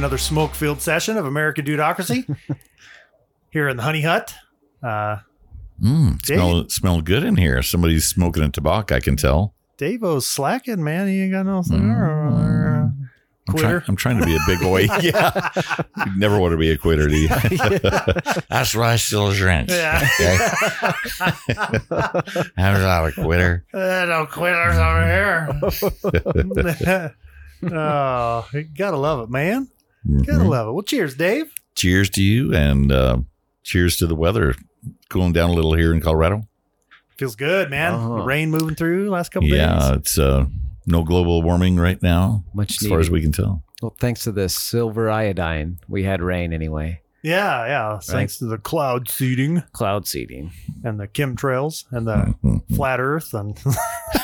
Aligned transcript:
another 0.00 0.16
smoke 0.18 0.54
filled 0.54 0.80
session 0.80 1.18
of 1.18 1.26
American 1.26 1.62
Dudocracy 1.66 2.24
here 3.50 3.68
in 3.68 3.76
the 3.76 3.82
Honey 3.82 4.00
Hut. 4.02 4.34
Uh, 4.82 5.18
Mm, 5.82 6.22
smell, 6.26 6.68
smell 6.68 7.00
good 7.00 7.22
in 7.24 7.36
here. 7.36 7.62
Somebody's 7.62 8.04
smoking 8.06 8.42
a 8.42 8.50
tobacco, 8.50 8.96
I 8.96 9.00
can 9.00 9.16
tell. 9.16 9.54
Davo's 9.78 10.26
slacking, 10.26 10.84
man. 10.84 11.08
He 11.08 11.22
ain't 11.22 11.32
got 11.32 11.46
no 11.46 11.62
Mm. 11.62 12.92
I'm, 13.48 13.56
try- 13.56 13.62
Quitter. 13.70 13.84
I'm 13.88 13.96
trying 13.96 14.18
to 14.20 14.26
be 14.26 14.36
a 14.36 14.38
big 14.46 14.60
boy. 14.60 14.80
yeah. 15.00 15.48
You 16.06 16.18
never 16.18 16.38
want 16.38 16.52
to 16.52 16.58
be 16.58 16.70
a 16.70 16.76
quitter, 16.76 17.08
do 17.08 17.16
you? 17.16 17.28
That's 18.50 18.74
why 18.74 18.92
I 18.92 18.96
still 18.96 19.32
drink. 19.32 19.70
Yeah. 19.70 20.06
I'm 22.58 22.80
not 22.82 23.06
a 23.06 23.12
quitter. 23.12 23.64
Uh, 23.72 24.04
no 24.06 24.26
quitters 24.30 24.76
over 24.76 25.06
here. 25.06 25.48
oh, 27.72 28.48
you 28.52 28.62
gotta 28.64 28.96
love 28.98 29.20
it, 29.20 29.30
man. 29.30 29.68
Gotta 30.06 30.40
Mhm. 30.44 30.48
love 30.48 30.68
it. 30.68 30.72
Well, 30.72 30.82
cheers, 30.82 31.14
Dave. 31.14 31.52
Cheers 31.74 32.10
to 32.10 32.22
you 32.22 32.54
and 32.54 32.90
uh, 32.92 33.18
cheers 33.62 33.96
to 33.98 34.06
the 34.06 34.14
weather 34.14 34.54
cooling 35.08 35.32
down 35.32 35.50
a 35.50 35.52
little 35.52 35.74
here 35.74 35.92
in 35.92 36.00
Colorado. 36.00 36.42
Feels 37.18 37.36
good, 37.36 37.68
man. 37.70 37.94
Uh-huh. 37.94 38.16
The 38.16 38.22
rain 38.22 38.50
moving 38.50 38.74
through 38.74 39.10
last 39.10 39.30
couple 39.30 39.48
Yeah, 39.48 39.74
days. 39.74 39.82
Yeah, 39.88 39.94
it's 39.94 40.18
uh, 40.18 40.46
no 40.86 41.04
global 41.04 41.42
warming 41.42 41.76
right 41.76 42.02
now, 42.02 42.44
Much 42.54 42.80
as 42.82 42.88
far 42.88 42.98
as 42.98 43.10
we 43.10 43.20
can 43.20 43.32
tell. 43.32 43.62
Well, 43.82 43.94
thanks 44.00 44.24
to 44.24 44.32
the 44.32 44.48
silver 44.48 45.10
iodine, 45.10 45.78
we 45.88 46.04
had 46.04 46.22
rain 46.22 46.52
anyway. 46.52 47.00
Yeah, 47.22 47.66
yeah. 47.66 47.98
Thanks 47.98 48.38
to 48.38 48.46
the 48.46 48.56
cloud 48.56 49.10
seeding 49.10 49.62
Cloud 49.72 50.06
seeding. 50.08 50.52
and 50.82 50.98
the 50.98 51.06
chemtrails 51.06 51.84
and 51.90 52.06
the 52.06 52.34
Mhm. 52.42 52.62
flat 52.74 52.98
Earth 53.00 53.34
and 53.34 53.58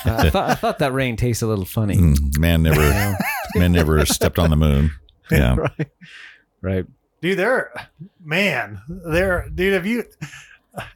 I, 0.06 0.30
thought, 0.30 0.50
I 0.50 0.54
thought 0.54 0.78
that 0.78 0.94
rain 0.94 1.16
tastes 1.16 1.42
a 1.42 1.46
little 1.46 1.66
funny. 1.66 1.96
Mm, 1.96 2.38
Man 2.38 2.62
never, 2.62 3.16
man 3.54 3.72
never 3.72 4.04
stepped 4.06 4.38
on 4.38 4.48
the 4.48 4.56
moon. 4.56 4.90
Yeah. 5.30 5.56
right. 5.56 5.88
right. 6.62 6.86
Dude, 7.20 7.38
they're 7.38 7.72
man, 8.24 8.80
they're 8.88 9.48
dude. 9.54 9.72
Have 9.74 9.86
you 9.86 10.04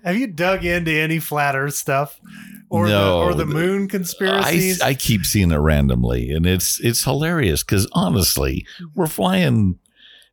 have 0.04 0.16
you 0.16 0.26
dug 0.26 0.64
into 0.64 0.90
any 0.92 1.18
flat 1.18 1.56
Earth 1.56 1.74
stuff 1.74 2.20
or 2.68 2.86
No. 2.86 3.20
the 3.20 3.26
or 3.26 3.34
the 3.34 3.46
moon 3.46 3.84
I, 3.84 3.86
conspiracies? 3.86 4.80
I 4.82 4.94
keep 4.94 5.24
seeing 5.24 5.50
it 5.50 5.56
randomly, 5.56 6.30
and 6.30 6.44
it's 6.46 6.78
it's 6.80 7.02
hilarious 7.04 7.64
because 7.64 7.88
honestly, 7.92 8.66
we're 8.94 9.06
flying 9.06 9.78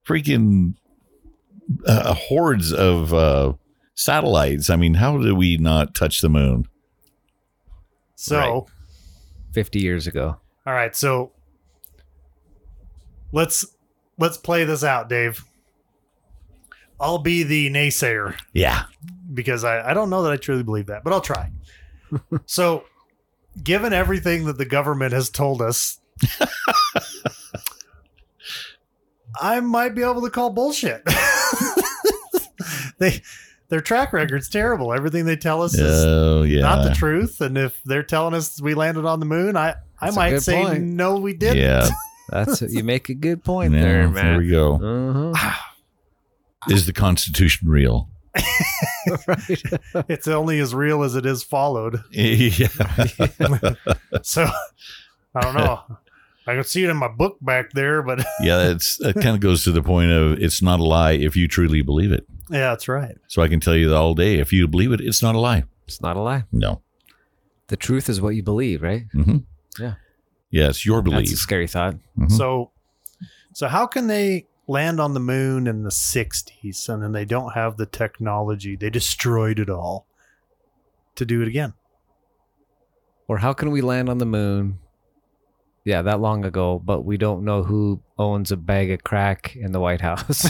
freaking 0.05 0.75
uh, 1.85 2.13
hordes 2.13 2.71
of 2.73 3.13
uh, 3.13 3.53
satellites. 3.95 4.69
I 4.69 4.75
mean, 4.75 4.95
how 4.95 5.17
do 5.17 5.33
we 5.35 5.57
not 5.57 5.95
touch 5.95 6.21
the 6.21 6.29
moon? 6.29 6.65
so, 8.15 8.37
Right. 8.37 8.63
50 9.53 9.79
years 9.79 10.07
ago. 10.07 10.37
all 10.65 10.73
right, 10.73 10.95
so 10.95 11.31
let's 13.31 13.65
let's 14.17 14.37
play 14.37 14.63
this 14.63 14.83
out, 14.83 15.09
Dave. 15.09 15.43
I'll 16.99 17.19
be 17.19 17.43
the 17.43 17.69
naysayer. 17.69 18.35
Yeah, 18.53 18.85
because 19.33 19.63
I, 19.63 19.91
I 19.91 19.93
don't 19.93 20.09
know 20.09 20.23
that 20.23 20.31
I 20.31 20.37
truly 20.37 20.63
believe 20.63 20.87
that, 20.87 21.03
but 21.03 21.13
I'll 21.13 21.21
try. 21.21 21.51
so, 22.45 22.85
given 23.63 23.93
everything 23.93 24.45
that 24.45 24.57
the 24.57 24.65
government 24.65 25.13
has 25.13 25.29
told 25.29 25.61
us, 25.61 25.99
I 29.39 29.59
might 29.59 29.93
be 29.95 30.01
able 30.01 30.21
to 30.21 30.29
call 30.29 30.49
bullshit. 30.49 31.03
they 32.97 33.21
their 33.69 33.81
track 33.81 34.13
record's 34.13 34.49
terrible. 34.49 34.93
Everything 34.93 35.25
they 35.25 35.35
tell 35.35 35.61
us 35.61 35.75
is 35.75 36.05
oh 36.05 36.43
yeah, 36.43 36.61
not 36.61 36.83
the 36.83 36.95
truth, 36.95 37.41
and 37.41 37.57
if 37.57 37.79
they're 37.83 38.03
telling 38.03 38.33
us 38.33 38.59
we 38.61 38.73
landed 38.73 39.05
on 39.05 39.19
the 39.19 39.25
moon, 39.25 39.55
I 39.55 39.75
I 39.99 40.07
That's 40.07 40.15
might 40.15 40.39
say 40.39 40.63
point. 40.63 40.83
no, 40.83 41.19
we 41.19 41.33
didn't. 41.33 41.57
yeah. 41.57 41.87
That's 42.29 42.61
you 42.61 42.83
make 42.83 43.09
a 43.09 43.13
good 43.13 43.43
point 43.43 43.73
Yeah, 43.73 43.81
there, 43.81 44.09
there 44.09 44.37
we 44.37 44.49
go. 44.49 45.31
Uh-huh. 45.33 45.53
Is 46.69 46.85
the 46.85 46.93
Constitution 46.93 47.69
real? 47.69 48.09
right. 49.27 49.61
It's 50.09 50.27
only 50.27 50.59
as 50.59 50.75
real 50.75 51.03
as 51.03 51.15
it 51.15 51.25
is 51.25 51.41
followed. 51.43 52.03
yeah, 52.11 52.67
So 54.21 54.47
I 55.33 55.41
don't 55.41 55.55
know. 55.55 55.81
I 56.45 56.55
can 56.55 56.63
see 56.63 56.83
it 56.83 56.89
in 56.89 56.97
my 56.97 57.07
book 57.07 57.37
back 57.41 57.71
there, 57.71 58.01
but 58.03 58.19
yeah. 58.41 58.69
It's 58.69 58.99
it 59.01 59.15
kind 59.15 59.35
of 59.35 59.39
goes 59.39 59.63
to 59.65 59.71
the 59.71 59.81
point 59.81 60.11
of 60.11 60.41
it's 60.41 60.61
not 60.61 60.79
a 60.79 60.83
lie 60.83 61.13
if 61.13 61.35
you 61.35 61.47
truly 61.47 61.81
believe 61.81 62.11
it. 62.11 62.25
yeah, 62.49 62.69
that's 62.69 62.87
right. 62.87 63.17
So 63.27 63.41
I 63.41 63.47
can 63.47 63.59
tell 63.59 63.75
you 63.75 63.89
that 63.89 63.95
all 63.95 64.13
day. 64.13 64.39
If 64.39 64.51
you 64.53 64.67
believe 64.67 64.91
it, 64.91 65.01
it's 65.01 65.21
not 65.21 65.35
a 65.35 65.39
lie. 65.39 65.63
It's 65.87 66.01
not 66.01 66.15
a 66.17 66.21
lie. 66.21 66.43
No. 66.51 66.81
The 67.67 67.77
truth 67.77 68.07
is 68.09 68.21
what 68.21 68.29
you 68.35 68.43
believe, 68.43 68.81
right? 68.81 69.05
Mm-hmm. 69.13 69.37
Yeah. 69.81 69.93
Yeah, 70.49 70.69
it's 70.69 70.85
your 70.85 71.01
That's 71.01 71.07
a 71.13 71.15
belief. 71.21 71.37
scary 71.37 71.67
thought. 71.67 71.95
Mhm. 72.17 72.31
So, 72.31 72.71
so 73.53 73.67
how 73.67 73.85
can 73.87 74.07
they 74.07 74.47
land 74.67 74.99
on 74.99 75.13
the 75.13 75.19
moon 75.19 75.67
in 75.67 75.83
the 75.83 75.91
'60s 75.91 76.87
and 76.89 77.01
then 77.03 77.11
they 77.11 77.25
don't 77.25 77.53
have 77.53 77.77
the 77.77 77.85
technology? 77.85 78.75
They 78.75 78.89
destroyed 78.89 79.59
it 79.59 79.69
all 79.69 80.05
to 81.15 81.25
do 81.25 81.41
it 81.41 81.47
again. 81.47 81.73
Or 83.27 83.39
how 83.39 83.51
can 83.53 83.71
we 83.71 83.81
land 83.81 84.07
on 84.09 84.19
the 84.19 84.25
moon? 84.25 84.79
Yeah, 85.87 86.01
that 86.01 86.19
long 86.19 86.43
ago, 86.43 86.81
but 86.83 87.05
we 87.05 87.15
don't 87.15 87.45
know 87.45 87.63
who 87.63 88.01
owns 88.19 88.51
a 88.51 88.57
bag 88.57 88.91
of 88.91 89.03
crack 89.05 89.55
in 89.55 89.71
the 89.71 89.79
White 89.79 90.01
House. 90.01 90.45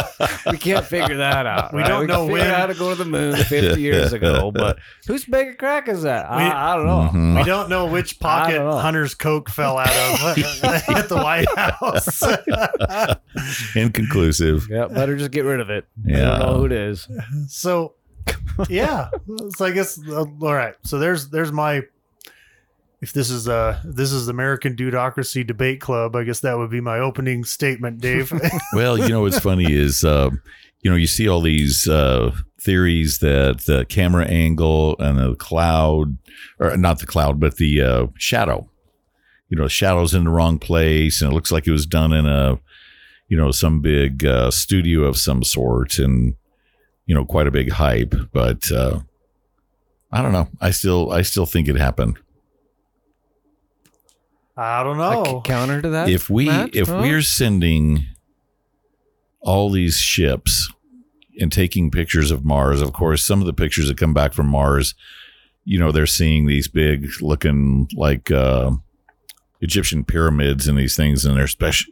we 0.50 0.58
can't 0.58 0.84
figure 0.84 1.18
that 1.18 1.46
out. 1.46 1.72
We 1.72 1.82
right? 1.82 1.88
don't 1.88 2.00
can 2.00 2.08
know 2.08 2.26
figure 2.26 2.40
when- 2.40 2.50
out 2.50 2.56
how 2.58 2.66
to 2.66 2.74
go 2.74 2.88
to 2.90 2.96
the 2.96 3.04
moon 3.04 3.36
50 3.36 3.80
years 3.88 4.12
ago, 4.12 4.50
but 4.50 4.78
whose 5.06 5.24
bag 5.26 5.50
of 5.50 5.58
crack 5.58 5.86
is 5.88 6.02
that? 6.02 6.28
We- 6.28 6.38
I, 6.42 6.72
I 6.72 6.76
don't 6.76 6.86
know. 6.86 7.08
Mhm. 7.12 7.36
We 7.38 7.44
don't 7.44 7.68
know 7.70 7.86
which 7.86 8.18
pocket 8.18 8.56
know. 8.58 8.78
Hunter's 8.78 9.14
Coke 9.14 9.48
fell 9.48 9.78
out 9.78 9.86
of 9.90 10.38
at 10.88 11.08
the 11.08 11.14
White 11.22 11.46
House. 11.56 12.20
Inconclusive. 13.76 14.66
Yeah, 14.68 14.86
better 14.88 15.16
just 15.16 15.30
get 15.30 15.44
rid 15.44 15.60
of 15.60 15.70
it. 15.70 15.84
I 16.04 16.10
Yeah. 16.10 16.24
don't 16.30 16.38
know 16.40 16.54
who 16.58 16.64
it 16.66 16.72
is. 16.72 17.06
so, 17.46 17.94
yeah. 18.68 19.08
So 19.56 19.66
I 19.66 19.70
guess 19.70 20.00
uh, 20.08 20.24
all 20.42 20.54
right. 20.54 20.74
So 20.82 20.98
there's 20.98 21.28
there's 21.28 21.52
my. 21.52 21.82
If 23.02 23.14
this 23.14 23.30
is 23.30 23.48
uh 23.48 23.80
if 23.82 23.96
this 23.96 24.12
is 24.12 24.28
American 24.28 24.76
Dudocracy 24.76 25.46
Debate 25.46 25.80
Club, 25.80 26.14
I 26.14 26.24
guess 26.24 26.40
that 26.40 26.58
would 26.58 26.70
be 26.70 26.80
my 26.80 26.98
opening 26.98 27.44
statement, 27.44 28.00
Dave. 28.00 28.32
Well, 28.74 28.98
you 28.98 29.08
know 29.08 29.22
what's 29.22 29.38
funny 29.38 29.72
is, 29.72 30.04
uh, 30.04 30.30
you 30.82 30.90
know, 30.90 30.96
you 30.96 31.06
see 31.06 31.28
all 31.28 31.40
these 31.40 31.88
uh, 31.88 32.30
theories 32.60 33.18
that 33.18 33.62
the 33.66 33.84
camera 33.86 34.26
angle 34.26 34.96
and 34.98 35.18
the 35.18 35.34
cloud, 35.34 36.18
or 36.58 36.76
not 36.76 36.98
the 36.98 37.06
cloud, 37.06 37.40
but 37.40 37.56
the 37.56 37.80
uh, 37.80 38.06
shadow. 38.18 38.68
You 39.48 39.58
know, 39.58 39.66
shadow's 39.66 40.14
in 40.14 40.24
the 40.24 40.30
wrong 40.30 40.58
place, 40.58 41.20
and 41.20 41.32
it 41.32 41.34
looks 41.34 41.50
like 41.50 41.66
it 41.66 41.72
was 41.72 41.86
done 41.86 42.12
in 42.12 42.26
a, 42.26 42.60
you 43.28 43.36
know, 43.36 43.50
some 43.50 43.80
big 43.80 44.24
uh, 44.24 44.50
studio 44.50 45.04
of 45.04 45.16
some 45.16 45.42
sort, 45.42 45.98
and 45.98 46.36
you 47.06 47.14
know, 47.14 47.24
quite 47.24 47.46
a 47.46 47.50
big 47.50 47.72
hype. 47.72 48.14
But 48.32 48.70
uh, 48.70 49.00
I 50.12 50.22
don't 50.22 50.32
know. 50.32 50.48
I 50.60 50.70
still, 50.70 51.10
I 51.10 51.22
still 51.22 51.46
think 51.46 51.66
it 51.66 51.76
happened. 51.76 52.18
I 54.56 54.82
don't 54.82 54.98
know. 54.98 55.24
c- 55.44 55.50
counter 55.50 55.80
to 55.82 55.88
that? 55.90 56.08
if 56.08 56.28
we 56.28 56.46
Matt? 56.46 56.74
if 56.74 56.88
Huh? 56.88 56.98
we're 57.02 57.22
sending 57.22 58.06
all 59.40 59.70
these 59.70 59.96
ships 59.96 60.70
and 61.40 61.50
taking 61.50 61.90
pictures 61.90 62.30
of 62.30 62.44
Mars, 62.44 62.82
of 62.82 62.92
course, 62.92 63.24
some 63.24 63.40
of 63.40 63.46
the 63.46 63.52
pictures 63.54 63.88
that 63.88 63.96
come 63.96 64.12
back 64.12 64.34
from 64.34 64.46
Mars, 64.48 64.94
you 65.64 65.78
know, 65.78 65.92
they're 65.92 66.06
seeing 66.06 66.46
these 66.46 66.68
big 66.68 67.08
looking 67.22 67.88
like 67.94 68.30
uh, 68.30 68.72
Egyptian 69.60 70.04
pyramids 70.04 70.68
and 70.68 70.76
these 70.78 70.96
things, 70.96 71.24
and 71.24 71.36
they're 71.36 71.46
special. 71.46 71.90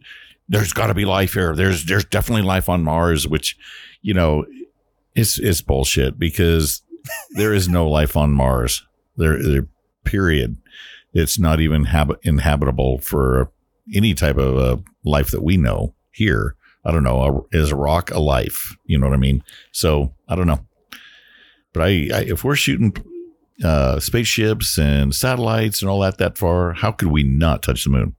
There's 0.49 0.73
got 0.73 0.89
to 0.89 0.95
be 0.95 1.05
life 1.05 1.35
here. 1.35 1.55
There's 1.55 1.85
there's 1.87 2.05
definitely 2.05 2.43
life 2.43 2.69
on 2.69 2.83
Mars, 2.83 3.27
which 3.27 3.57
you 4.03 4.15
know, 4.15 4.45
it's 5.15 5.39
it's 5.39 5.61
bullshit 5.63 6.19
because 6.19 6.83
there 7.33 7.55
is 7.55 7.69
no 7.69 7.89
life 7.89 8.17
on 8.17 8.33
Mars. 8.33 8.85
There, 9.17 9.43
there 9.43 9.69
period. 10.05 10.57
It's 11.19 11.39
not 11.39 11.61
even 11.61 11.85
hab- 11.85 12.19
inhabitable 12.23 12.99
for 12.99 13.51
any 13.95 14.15
type 14.15 14.37
of 14.37 14.59
uh, 14.59 14.83
life 15.05 15.31
that 15.31 15.43
we 15.43 15.57
know 15.57 15.95
here. 16.13 16.55
I 16.85 16.93
don't 16.93 17.03
know. 17.05 17.47
Is 17.53 17.73
a 17.73 17.77
rock 17.77 18.11
a 18.11 18.21
life? 18.21 18.77
You 18.85 18.99
know 18.99 19.07
what 19.09 19.15
I 19.15 19.19
mean? 19.19 19.43
So 19.73 20.15
I 20.29 20.37
don't 20.37 20.47
know. 20.47 20.61
But 21.73 21.83
I, 21.83 21.87
I 21.87 22.25
if 22.29 22.45
we're 22.45 22.57
shooting 22.57 22.97
uh, 23.63 24.01
spaceships 24.01 24.79
and 24.79 25.15
satellites 25.15 25.83
and 25.83 25.91
all 25.91 26.01
that 26.01 26.19
that 26.19 26.39
far, 26.39 26.73
how 26.75 26.93
could 26.93 27.09
we 27.09 27.25
not 27.25 27.63
touch 27.63 27.85
the 27.85 27.91
moon? 27.91 28.15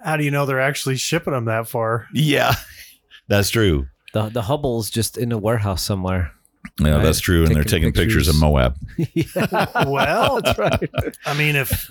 How 0.00 0.16
do 0.16 0.24
you 0.24 0.30
know 0.30 0.46
they're 0.46 0.60
actually 0.60 0.96
shipping 0.96 1.32
them 1.32 1.46
that 1.46 1.66
far? 1.68 2.06
Yeah, 2.12 2.54
that's 3.28 3.50
true. 3.50 3.88
the, 4.12 4.28
the 4.28 4.42
Hubble's 4.42 4.90
just 4.90 5.16
in 5.18 5.32
a 5.32 5.38
warehouse 5.38 5.82
somewhere. 5.82 6.32
Yeah, 6.80 6.94
Right. 6.96 7.02
that's 7.04 7.20
true. 7.20 7.44
And 7.44 7.54
they're 7.54 7.62
taking 7.64 7.92
Taking 7.92 7.92
pictures. 7.92 8.28
of 8.28 8.34
pictures. 8.34 8.40
Moab. 8.40 8.76
Well, 9.90 10.40
That's 10.44 10.58
right. 10.58 11.16
I 11.24 11.34
mean, 11.36 11.56
if 11.56 11.88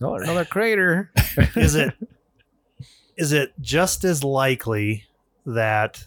another 0.00 0.44
crater. 0.44 1.12
is 1.56 1.74
it 1.74 1.94
is 3.16 3.32
it 3.32 3.52
just 3.60 4.02
as 4.04 4.24
likely 4.24 5.04
that 5.46 6.06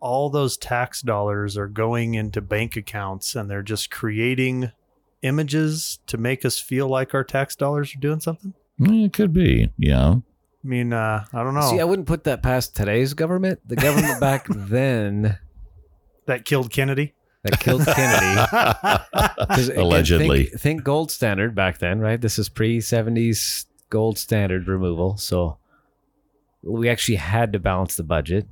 all 0.00 0.30
those 0.30 0.56
tax 0.56 1.00
dollars 1.02 1.56
are 1.56 1.68
going 1.68 2.14
into 2.14 2.40
bank 2.40 2.76
accounts 2.76 3.34
and 3.34 3.48
they're 3.50 3.62
just 3.62 3.90
creating 3.90 4.70
images 5.22 6.00
to 6.08 6.18
make 6.18 6.44
us 6.44 6.58
feel 6.58 6.88
like 6.88 7.14
our 7.14 7.24
tax 7.24 7.56
dollars 7.56 7.94
are 7.94 8.00
doing 8.00 8.20
something? 8.20 8.52
Mm, 8.80 9.06
It 9.06 9.12
could 9.12 9.32
be. 9.32 9.70
Yeah. 9.78 10.16
I 10.16 10.68
mean, 10.68 10.92
uh, 10.92 11.24
I 11.32 11.42
don't 11.42 11.54
know. 11.54 11.70
See, 11.70 11.80
I 11.80 11.84
wouldn't 11.84 12.06
put 12.08 12.24
that 12.24 12.42
past 12.42 12.76
today's 12.76 13.14
government. 13.14 13.60
The 13.66 13.76
government 13.76 14.20
back 14.20 14.46
then 14.48 15.38
that 16.26 16.44
killed 16.44 16.70
Kennedy. 16.70 17.14
That 17.44 17.58
killed 17.60 17.84
Kennedy. 17.86 19.72
Allegedly. 19.80 20.44
think, 20.44 20.60
think 20.60 20.84
gold 20.84 21.10
standard 21.10 21.54
back 21.54 21.78
then, 21.78 22.00
right? 22.00 22.20
This 22.20 22.38
is 22.38 22.48
pre 22.48 22.78
70s 22.78 23.66
gold 23.90 24.18
standard 24.18 24.68
removal. 24.68 25.16
So 25.16 25.58
we 26.62 26.88
actually 26.88 27.16
had 27.16 27.52
to 27.52 27.58
balance 27.58 27.96
the 27.96 28.04
budget. 28.04 28.46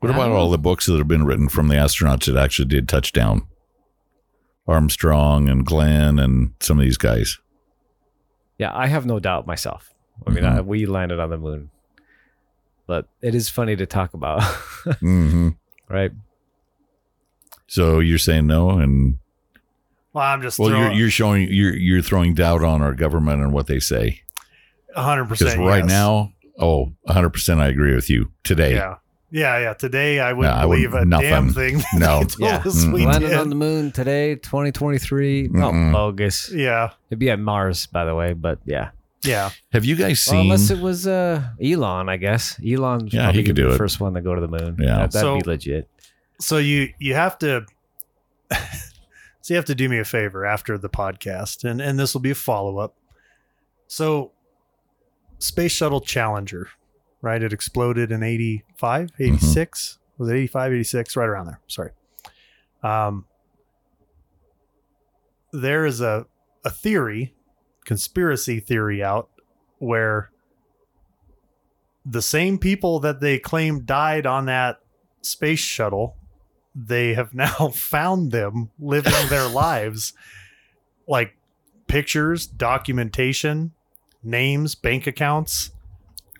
What 0.00 0.10
about 0.10 0.30
all 0.32 0.46
know. 0.46 0.50
the 0.52 0.58
books 0.58 0.86
that 0.86 0.98
have 0.98 1.08
been 1.08 1.24
written 1.24 1.48
from 1.48 1.68
the 1.68 1.74
astronauts 1.74 2.26
that 2.26 2.36
actually 2.36 2.68
did 2.68 2.88
touch 2.88 3.12
down? 3.12 3.46
Armstrong 4.68 5.48
and 5.48 5.66
Glenn 5.66 6.18
and 6.18 6.54
some 6.60 6.78
of 6.78 6.84
these 6.84 6.96
guys. 6.98 7.38
Yeah, 8.58 8.70
I 8.74 8.86
have 8.86 9.06
no 9.06 9.18
doubt 9.18 9.46
myself. 9.46 9.92
I 10.26 10.30
mean, 10.30 10.44
Mhm. 10.44 10.56
I, 10.58 10.60
we 10.60 10.86
landed 10.86 11.18
on 11.18 11.30
the 11.30 11.36
moon. 11.38 11.70
But 12.86 13.08
it 13.22 13.34
is 13.34 13.48
funny 13.48 13.74
to 13.76 13.86
talk 13.86 14.12
about, 14.14 14.42
hmm 15.00 15.50
right? 15.88 16.12
So 17.72 18.00
you're 18.00 18.18
saying 18.18 18.46
no, 18.46 18.68
and 18.68 19.16
Well, 20.12 20.24
I'm 20.24 20.42
just 20.42 20.58
well, 20.58 20.68
you're 20.68 20.92
you're 20.92 21.08
showing 21.10 21.48
you're 21.50 21.74
you're 21.74 22.02
throwing 22.02 22.34
doubt 22.34 22.62
on 22.62 22.82
our 22.82 22.92
government 22.92 23.40
and 23.40 23.50
what 23.50 23.66
they 23.66 23.80
say 23.80 24.20
100 24.94 25.24
percent 25.24 25.38
because 25.38 25.54
percent 25.54 25.66
right 25.66 25.84
now, 25.86 26.34
oh, 26.58 26.92
100 27.04 27.30
percent, 27.30 27.60
I 27.60 27.68
agree 27.68 27.94
with 27.94 28.10
you 28.10 28.30
today. 28.44 28.74
yeah, 28.74 28.96
yeah, 29.30 29.58
yeah. 29.58 29.72
Today 29.72 30.20
I 30.20 30.34
wouldn't 30.34 30.54
I 30.54 30.62
believe 30.64 30.92
wouldn't- 30.92 31.14
a 31.14 31.18
damn 31.22 31.48
thing. 31.48 31.80
No. 31.94 32.24
Yeah. 32.38 32.58
us 32.62 32.84
we 32.84 33.06
Landed 33.06 33.28
did. 33.30 33.38
on 33.38 33.48
the 33.48 33.54
moon 33.54 33.90
today, 33.90 34.34
2023. 34.34 35.48
Mm-mm. 35.48 35.62
Oh, 35.64 35.92
bogus. 36.10 36.52
yeah, 36.52 36.90
It'd 37.08 37.18
be 37.20 37.30
at 37.30 37.38
Mars, 37.40 37.86
by 37.86 38.04
the 38.04 38.14
way, 38.14 38.34
but 38.34 38.58
yeah. 38.66 38.90
yeah. 39.24 39.48
Have 39.72 39.86
you 39.86 39.96
guys 39.96 40.26
Well, 40.26 40.34
seen? 40.34 40.40
unless 40.42 40.68
it 40.68 40.78
was 40.78 41.06
uh, 41.06 41.42
Elon, 41.64 42.10
I 42.10 42.18
guess. 42.18 42.60
Elon. 42.62 43.08
Yeah, 43.10 43.32
he 43.32 43.42
could 43.42 43.54
be 43.56 43.62
do 43.62 43.68
the 43.68 43.74
it. 43.76 43.78
first 43.78 43.98
one 43.98 44.12
to 44.12 44.20
go 44.20 44.34
to 44.34 44.42
the 44.42 44.48
moon. 44.48 44.76
Yeah. 44.78 44.96
That, 44.98 45.12
that'd 45.12 45.20
So- 45.22 45.36
be 45.40 45.48
legit. 45.48 45.88
So 46.42 46.58
you 46.58 46.92
you 46.98 47.14
have 47.14 47.38
to. 47.38 47.64
so 48.50 48.58
you 49.46 49.56
have 49.56 49.64
to 49.66 49.74
do 49.74 49.88
me 49.88 49.98
a 49.98 50.04
favor 50.04 50.44
after 50.44 50.76
the 50.76 50.90
podcast, 50.90 51.68
and 51.68 51.80
and 51.80 51.98
this 51.98 52.14
will 52.14 52.20
be 52.20 52.32
a 52.32 52.34
follow 52.34 52.78
up. 52.78 52.96
So, 53.86 54.32
Space 55.38 55.72
Shuttle 55.72 56.00
Challenger, 56.00 56.68
right? 57.20 57.42
It 57.42 57.52
exploded 57.52 58.10
in 58.10 58.22
85, 58.22 59.10
86. 59.18 59.98
Was 60.18 60.30
it 60.30 60.34
85, 60.34 60.72
86? 60.72 61.16
Right 61.16 61.28
around 61.28 61.46
there. 61.46 61.60
Sorry. 61.66 61.90
Um, 62.82 63.26
there 65.52 65.84
is 65.84 66.00
a, 66.00 66.26
a 66.64 66.70
theory, 66.70 67.34
conspiracy 67.84 68.60
theory 68.60 69.02
out 69.02 69.28
where 69.78 70.30
the 72.04 72.22
same 72.22 72.58
people 72.58 72.98
that 73.00 73.20
they 73.20 73.38
claim 73.38 73.84
died 73.84 74.26
on 74.26 74.46
that 74.46 74.80
space 75.20 75.60
shuttle, 75.60 76.16
they 76.74 77.14
have 77.14 77.34
now 77.34 77.68
found 77.74 78.32
them 78.32 78.70
living 78.78 79.12
their 79.28 79.48
lives 79.48 80.12
like 81.06 81.36
pictures, 81.86 82.46
documentation, 82.46 83.72
names, 84.22 84.74
bank 84.74 85.06
accounts. 85.06 85.72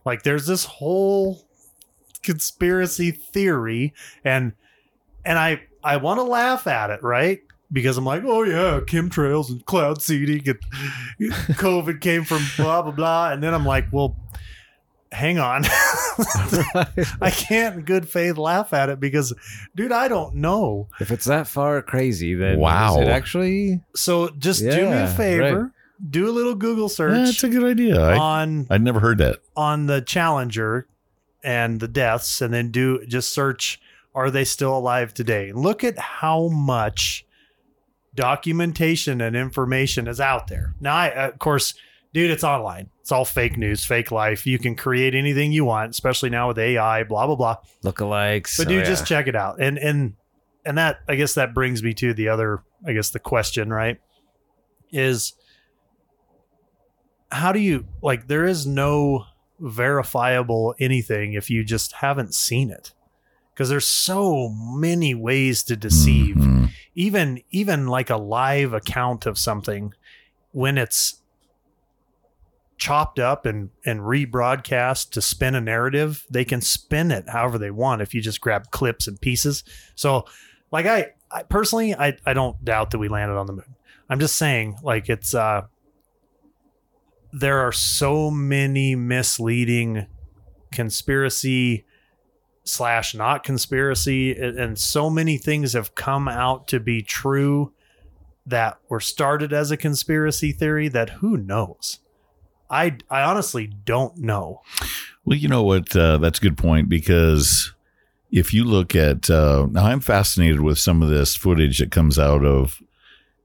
Like 0.05 0.23
there's 0.23 0.47
this 0.47 0.65
whole 0.65 1.47
conspiracy 2.23 3.11
theory 3.11 3.93
and 4.25 4.53
and 5.25 5.39
I 5.39 5.63
I 5.85 5.97
want 5.97 6.19
to 6.19 6.25
laugh 6.25 6.67
at 6.67 6.91
it, 6.91 7.03
right? 7.03 7.41
Because 7.73 7.97
I'm 7.97 8.05
like, 8.05 8.23
oh 8.25 8.43
yeah, 8.43 8.81
chemtrails 8.81 9.49
and 9.51 9.65
cloud 9.65 10.03
seeding 10.03 10.49
and 10.49 10.59
COVID 11.57 12.01
came 12.01 12.25
from 12.25 12.43
blah 12.57 12.83
blah 12.83 12.93
blah, 12.93 13.31
and 13.31 13.43
then 13.43 13.55
I'm 13.55 13.65
like, 13.65 13.87
well, 13.93 14.17
hang 15.13 15.39
on, 15.39 15.65
I 17.21 17.31
can't 17.31 17.77
in 17.77 17.83
good 17.83 18.09
faith 18.09 18.37
laugh 18.37 18.73
at 18.73 18.89
it 18.89 18.99
because, 18.99 19.33
dude, 19.77 19.93
I 19.93 20.09
don't 20.09 20.37
know. 20.37 20.89
if 21.01 21.11
it's 21.11 21.27
that 21.27 21.47
far 21.47 21.81
crazy, 21.83 22.35
then 22.35 22.59
Wow. 22.59 22.95
is 23.01 23.07
it 23.07 23.11
actually 23.11 23.81
So 23.95 24.31
just 24.31 24.61
do 24.61 24.91
me 24.91 24.97
a 24.97 25.07
favor, 25.09 25.73
do 26.11 26.29
a 26.29 26.33
little 26.33 26.55
Google 26.55 26.85
Yeah, 26.85 26.89
search 26.89 27.25
that's 27.27 27.45
a 27.45 27.49
good 27.49 27.65
idea. 27.65 28.01
I, 28.01 28.17
on 28.19 28.67
I'd 28.71 28.83
never 28.83 29.01
heard 29.01 29.19
that. 29.19 29.41
on 29.57 29.87
the 29.87 30.01
Challenger 30.01 30.87
and 31.45 31.81
the 31.81 31.89
deaths, 31.89 32.41
and 32.41 32.53
then 32.53 32.71
do 32.71 33.05
just 33.07 33.33
search 33.35 33.81
are 34.15 34.31
they 34.31 34.45
still 34.45 34.77
alive 34.77 35.15
today? 35.15 35.53
Look 35.53 35.83
at 35.85 35.99
how 35.99 36.49
much 36.49 37.25
documentation 38.15 39.21
and 39.21 39.35
information 39.35 40.07
is 40.07 40.21
out 40.21 40.49
there. 40.49 40.75
Now, 40.81 40.95
I, 40.95 41.09
of 41.29 41.39
course, 41.39 41.75
dude, 42.13 42.31
it's 42.31 42.45
online. 42.45 42.91
It's 43.03 43.13
all 43.13 43.25
fake 43.25 43.59
news, 43.59 43.85
fake 43.85 44.11
life. 44.11 44.47
You 44.47 44.59
can 44.59 44.75
create 44.77 45.15
anything 45.15 45.53
you 45.53 45.65
want, 45.65 45.91
especially 45.91 46.31
now 46.31 46.49
with 46.49 46.59
AI, 46.59 47.03
blah 47.05 47.27
blah 47.27 47.37
blah. 47.37 47.57
lookalikes? 47.85 48.57
But 48.57 48.67
Oh, 48.67 48.71
dude, 48.71 48.79
yeah. 48.81 48.85
just 48.89 49.07
check 49.07 49.27
it 49.29 49.37
out. 49.37 49.61
And 49.61 49.77
and 49.79 50.15
and 50.65 50.79
that 50.79 51.01
I 51.09 51.17
guess 51.17 51.35
that 51.35 51.53
brings 51.53 51.83
me 51.83 51.93
to 51.95 52.15
the 52.15 52.29
other, 52.29 52.63
I 52.87 52.93
guess 52.93 53.11
the 53.11 53.19
question, 53.19 53.71
right? 53.73 54.01
Is 54.93 55.35
how 57.31 57.53
do 57.53 57.59
you 57.61 57.87
like 58.03 58.29
there 58.29 58.45
is 58.45 58.67
no 58.67 59.25
verifiable 59.59 60.75
anything 60.79 61.33
if 61.35 61.49
you 61.51 61.65
just 61.65 61.93
haven't 61.95 62.35
seen 62.35 62.71
it. 62.71 62.93
Because 63.55 63.69
there's 63.69 63.87
so 63.87 64.49
many 64.49 65.15
ways 65.15 65.63
to 65.65 65.77
deceive. 65.77 66.37
Mhm. 66.37 66.71
Even 66.95 67.41
even 67.51 67.87
like 67.87 68.11
a 68.11 68.17
live 68.17 68.73
account 68.73 69.25
of 69.27 69.39
something 69.39 69.93
when 70.53 70.77
it's 70.79 71.22
chopped 72.83 73.21
up 73.21 73.47
and 73.47 73.71
and 73.87 74.01
rebroadcast 74.01 75.11
to 75.11 75.23
spin 75.23 75.55
a 75.55 75.61
narrative 75.61 76.27
they 76.29 76.45
can 76.45 76.61
spin 76.61 77.13
it 77.13 77.29
however 77.29 77.57
they 77.57 77.71
want 77.71 78.03
if 78.03 78.13
you 78.13 78.21
just 78.21 78.41
grab 78.41 78.73
clips 78.73 79.07
and 79.07 79.21
pieces. 79.21 79.63
So 79.95 80.27
like 80.73 80.87
i, 80.87 81.13
I 81.31 81.45
personally 81.45 81.95
I, 81.95 82.17
I 82.27 82.33
don't 82.33 82.63
doubt 82.65 82.91
that 82.91 82.99
we 82.99 83.09
landed 83.09 83.37
on 83.37 83.47
the 83.47 83.53
moon. 83.53 83.77
I'm 84.11 84.19
just 84.19 84.37
saying 84.37 84.79
like 84.83 85.09
it's 85.09 85.33
uh 85.33 85.63
there 87.33 87.61
are 87.61 87.71
so 87.71 88.33
many 88.33 88.97
misleading 88.97 90.09
conspiracy 90.73 91.87
slash 92.65 93.15
not 93.15 93.45
conspiracy 93.45 94.33
and, 94.33 94.59
and 94.59 94.77
so 94.77 95.09
many 95.09 95.39
things 95.39 95.75
have 95.75 95.95
come 95.95 96.27
out 96.27 96.67
to 96.67 96.81
be 96.81 97.01
true 97.01 97.73
that 98.45 98.77
were 98.89 98.99
started 98.99 99.53
as 99.53 99.71
a 99.71 99.77
conspiracy 99.77 100.51
theory 100.51 100.89
that 100.89 101.11
who 101.11 101.37
knows 101.37 102.01
I 102.73 102.97
I 103.11 103.23
honestly 103.23 103.71
don't 103.85 104.17
know. 104.17 104.63
Well, 105.25 105.39
you 105.39 105.47
know 105.47 105.63
what? 105.63 105.95
Uh, 105.95 106.19
that's 106.19 106.39
a 106.39 106.43
good 106.43 106.59
point 106.59 106.89
because 106.89 107.73
if 108.33 108.53
you 108.53 108.65
look 108.65 108.97
at 108.97 109.31
uh, 109.31 109.67
now, 109.71 109.85
I'm 109.85 110.01
fascinated 110.01 110.63
with 110.63 110.79
some 110.79 111.03
of 111.03 111.11
this 111.11 111.37
footage 111.37 111.79
that 111.79 111.93
comes 111.93 112.19
out 112.19 112.45
of 112.45 112.83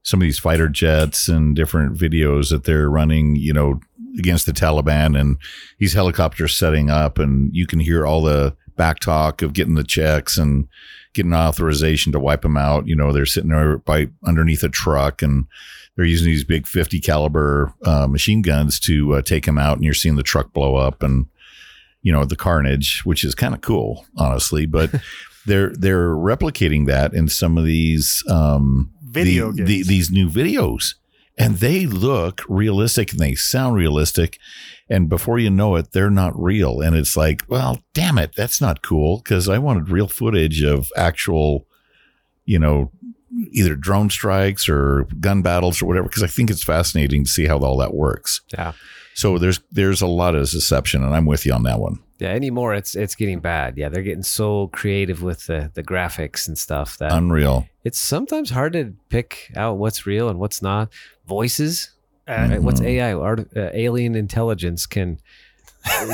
some 0.02 0.20
of 0.20 0.24
these 0.24 0.38
fighter 0.38 0.68
jets 0.68 1.28
and 1.28 1.54
different 1.54 1.96
videos 1.96 2.48
that 2.50 2.64
they're 2.64 2.90
running. 2.90 3.36
You 3.36 3.52
know, 3.52 3.80
against 4.18 4.46
the 4.46 4.52
Taliban 4.52 5.18
and 5.18 5.36
these 5.78 5.92
helicopters 5.92 6.56
setting 6.56 6.90
up, 6.90 7.18
and 7.18 7.54
you 7.54 7.66
can 7.66 7.80
hear 7.80 8.06
all 8.06 8.22
the 8.22 8.56
back 8.76 9.00
talk 9.00 9.42
of 9.42 9.52
getting 9.52 9.74
the 9.74 9.84
checks 9.84 10.38
and 10.38 10.68
getting 11.12 11.34
authorization 11.34 12.12
to 12.12 12.20
wipe 12.20 12.42
them 12.42 12.56
out. 12.56 12.86
You 12.86 12.96
know, 12.96 13.12
they're 13.12 13.26
sitting 13.26 13.50
there 13.50 13.78
by 13.78 14.08
underneath 14.24 14.62
a 14.62 14.68
truck 14.68 15.20
and 15.20 15.46
they're 15.98 16.06
using 16.06 16.28
these 16.28 16.44
big 16.44 16.68
50 16.68 17.00
caliber 17.00 17.74
uh, 17.84 18.06
machine 18.06 18.40
guns 18.40 18.78
to 18.78 19.14
uh, 19.14 19.22
take 19.22 19.46
them 19.46 19.58
out, 19.58 19.78
and 19.78 19.84
you're 19.84 19.94
seeing 19.94 20.14
the 20.14 20.22
truck 20.22 20.52
blow 20.52 20.76
up 20.76 21.02
and 21.02 21.26
you 22.02 22.12
know 22.12 22.24
the 22.24 22.36
carnage, 22.36 23.04
which 23.04 23.24
is 23.24 23.34
kind 23.34 23.52
of 23.52 23.62
cool, 23.62 24.06
honestly. 24.16 24.64
But 24.64 24.94
they're 25.46 25.72
they're 25.74 26.10
replicating 26.10 26.86
that 26.86 27.14
in 27.14 27.26
some 27.26 27.58
of 27.58 27.64
these 27.64 28.22
um, 28.30 28.92
Video 29.02 29.50
the, 29.50 29.64
the, 29.64 29.82
these 29.82 30.08
new 30.08 30.28
videos, 30.28 30.94
and 31.36 31.56
they 31.56 31.84
look 31.84 32.42
realistic 32.48 33.10
and 33.10 33.18
they 33.18 33.34
sound 33.34 33.74
realistic. 33.74 34.38
And 34.88 35.08
before 35.08 35.40
you 35.40 35.50
know 35.50 35.74
it, 35.74 35.90
they're 35.90 36.10
not 36.10 36.40
real. 36.40 36.80
And 36.80 36.94
it's 36.94 37.16
like, 37.16 37.42
well, 37.48 37.80
damn 37.92 38.18
it, 38.18 38.34
that's 38.36 38.60
not 38.60 38.82
cool 38.82 39.18
because 39.18 39.48
I 39.48 39.58
wanted 39.58 39.88
real 39.88 40.06
footage 40.06 40.62
of 40.62 40.92
actual, 40.96 41.66
you 42.44 42.60
know, 42.60 42.92
either 43.50 43.74
drone 43.76 44.10
strikes 44.10 44.68
or 44.68 45.06
gun 45.20 45.42
battles 45.42 45.82
or 45.82 45.86
whatever. 45.86 46.08
Because 46.08 46.22
I 46.22 46.26
think 46.28 46.50
it's 46.50 46.62
fascinating 46.64 47.24
to 47.24 47.30
see 47.30 47.46
how 47.46 47.58
all 47.58 47.76
that 47.78 47.94
works. 47.94 48.40
yeah. 48.56 48.72
So 49.14 49.36
there's 49.36 49.58
there's 49.72 50.00
a 50.00 50.06
lot 50.06 50.36
of 50.36 50.48
deception, 50.48 51.02
and 51.02 51.12
I'm 51.12 51.26
with 51.26 51.44
you 51.44 51.52
on 51.52 51.64
that 51.64 51.80
one. 51.80 51.98
Yeah, 52.20 52.28
anymore 52.28 52.74
it's 52.74 52.94
it's 52.94 53.16
getting 53.16 53.40
bad. 53.40 53.76
Yeah, 53.76 53.88
they're 53.88 54.02
getting 54.04 54.22
so 54.22 54.68
creative 54.68 55.22
with 55.22 55.46
the 55.46 55.72
the 55.74 55.82
graphics 55.82 56.46
and 56.46 56.56
stuff 56.56 56.98
that 56.98 57.12
Unreal. 57.12 57.66
it's 57.82 57.98
sometimes 57.98 58.50
hard 58.50 58.74
to 58.74 58.94
pick 59.08 59.50
out 59.56 59.76
what's 59.78 60.06
real 60.06 60.28
and 60.28 60.38
what's 60.38 60.62
not. 60.62 60.92
Voices, 61.26 61.90
And 62.28 62.52
right? 62.52 62.62
What's. 62.62 62.80
AI? 62.80 63.12
Art, 63.12 63.40
uh, 63.56 63.70
alien 63.74 64.14
intelligence 64.14 64.86
can 64.86 65.18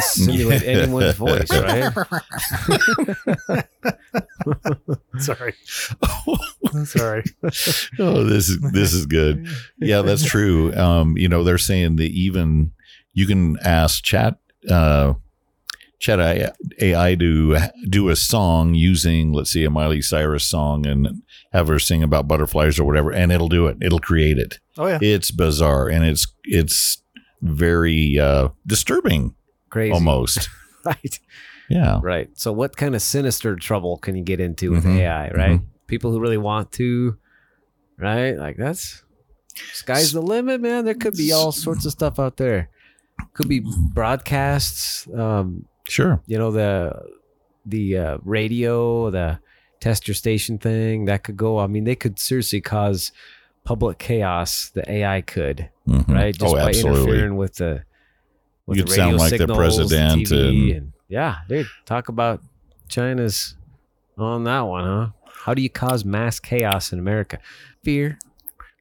simulate 0.01 0.63
anyone's 0.67 1.17
voice, 1.17 1.51
right? 1.53 1.93
sorry, 5.19 5.55
sorry. 6.85 7.25
oh, 7.99 8.25
this 8.25 8.49
is 8.49 8.61
this 8.73 8.93
is 8.93 9.07
good. 9.07 9.47
Yeah, 9.79 10.03
that's 10.03 10.25
true. 10.25 10.75
Um, 10.75 11.17
you 11.17 11.29
know, 11.29 11.45
they're 11.45 11.59
saying 11.59 11.97
that 11.97 12.11
even 12.11 12.73
you 13.13 13.27
can 13.27 13.59
ask 13.61 14.03
Chat 14.05 14.39
uh, 14.71 15.15
chat 15.99 16.21
AI 16.21 16.53
AI 16.81 17.15
to 17.15 17.59
do 17.89 18.09
a 18.09 18.17
song 18.17 18.75
using, 18.75 19.33
let's 19.33 19.51
see, 19.51 19.65
a 19.65 19.71
Miley 19.71 20.03
Cyrus 20.03 20.45
song 20.45 20.87
and 20.87 21.23
have 21.53 21.69
her 21.69 21.79
sing 21.79 22.03
about 22.03 22.29
butterflies 22.29 22.79
or 22.79 22.85
whatever, 22.85 23.13
and 23.13 23.33
it'll 23.33 23.49
do 23.49 23.67
it. 23.67 23.79
It'll 23.81 24.01
create 24.01 24.39
it. 24.39 24.59
Oh 24.77 24.87
yeah. 24.87 24.99
It's 25.01 25.31
bizarre 25.31 25.89
and 25.89 26.05
it's 26.05 26.27
it's 26.45 27.03
very 27.41 28.19
uh, 28.19 28.49
disturbing 28.67 29.35
Crazy. 29.75 29.93
almost. 29.93 30.49
Right. 30.87 31.19
Yeah. 31.71 31.99
Right. 32.03 32.29
So 32.35 32.53
what 32.53 32.77
kind 32.77 32.95
of 32.95 33.01
sinister 33.01 33.57
trouble 33.57 33.97
can 33.97 34.15
you 34.17 34.23
get 34.23 34.39
into 34.39 34.71
with 34.71 34.85
Mhm. 34.85 34.99
AI, 34.99 35.31
right? 35.31 35.61
People 35.87 36.11
who 36.13 36.21
really 36.21 36.37
want 36.37 36.71
to, 36.73 37.17
right? 37.99 38.37
Like 38.37 38.59
that's 38.59 39.03
sky's 39.73 40.13
the 40.13 40.21
limit, 40.21 40.61
man. 40.61 40.85
There 40.85 40.93
could 40.93 41.17
be 41.17 41.33
all 41.33 41.53
sorts 41.53 41.87
of 41.87 41.93
stuff 41.93 42.19
out 42.19 42.37
there. 42.37 42.69
Could 43.33 43.49
be 43.49 43.63
broadcasts, 43.95 45.09
um, 45.15 45.65
Sure. 45.89 46.21
you 46.27 46.37
know, 46.39 46.51
the 46.51 46.93
the 47.65 47.97
uh, 47.97 48.19
radio, 48.25 49.11
the 49.11 49.39
test 49.81 50.07
your 50.07 50.15
station 50.15 50.59
thing 50.59 51.07
that 51.07 51.25
could 51.25 51.37
go. 51.39 51.59
I 51.59 51.67
mean, 51.67 51.85
they 51.85 51.97
could 51.97 52.19
seriously 52.19 52.61
cause 52.61 53.11
public 53.65 53.97
chaos. 53.99 54.69
The 54.75 54.85
AI 54.91 55.23
could, 55.23 55.71
Mhm. 55.89 56.09
right? 56.09 56.35
Just 56.39 56.55
oh, 56.55 56.59
by 56.59 56.69
absolutely. 56.69 57.01
interfering 57.13 57.37
with 57.37 57.55
the 57.57 57.85
with 58.67 58.79
You'd 58.79 58.89
the 58.89 58.93
sound 58.93 59.21
radio 59.21 59.39
like 59.39 59.39
the 59.49 59.55
president 59.55 60.27
TV, 60.29 60.77
and- 60.77 60.93
yeah, 61.09 61.37
dude, 61.49 61.67
talk 61.85 62.09
about 62.09 62.41
China's 62.89 63.57
on 64.19 64.45
that 64.45 64.61
one, 64.63 64.85
huh? 64.85 65.07
How 65.45 65.55
do 65.55 65.63
you 65.63 65.69
cause 65.71 66.05
mass 66.05 66.41
chaos 66.41 66.93
in 66.93 66.99
America? 66.99 67.39
Fear. 67.83 68.19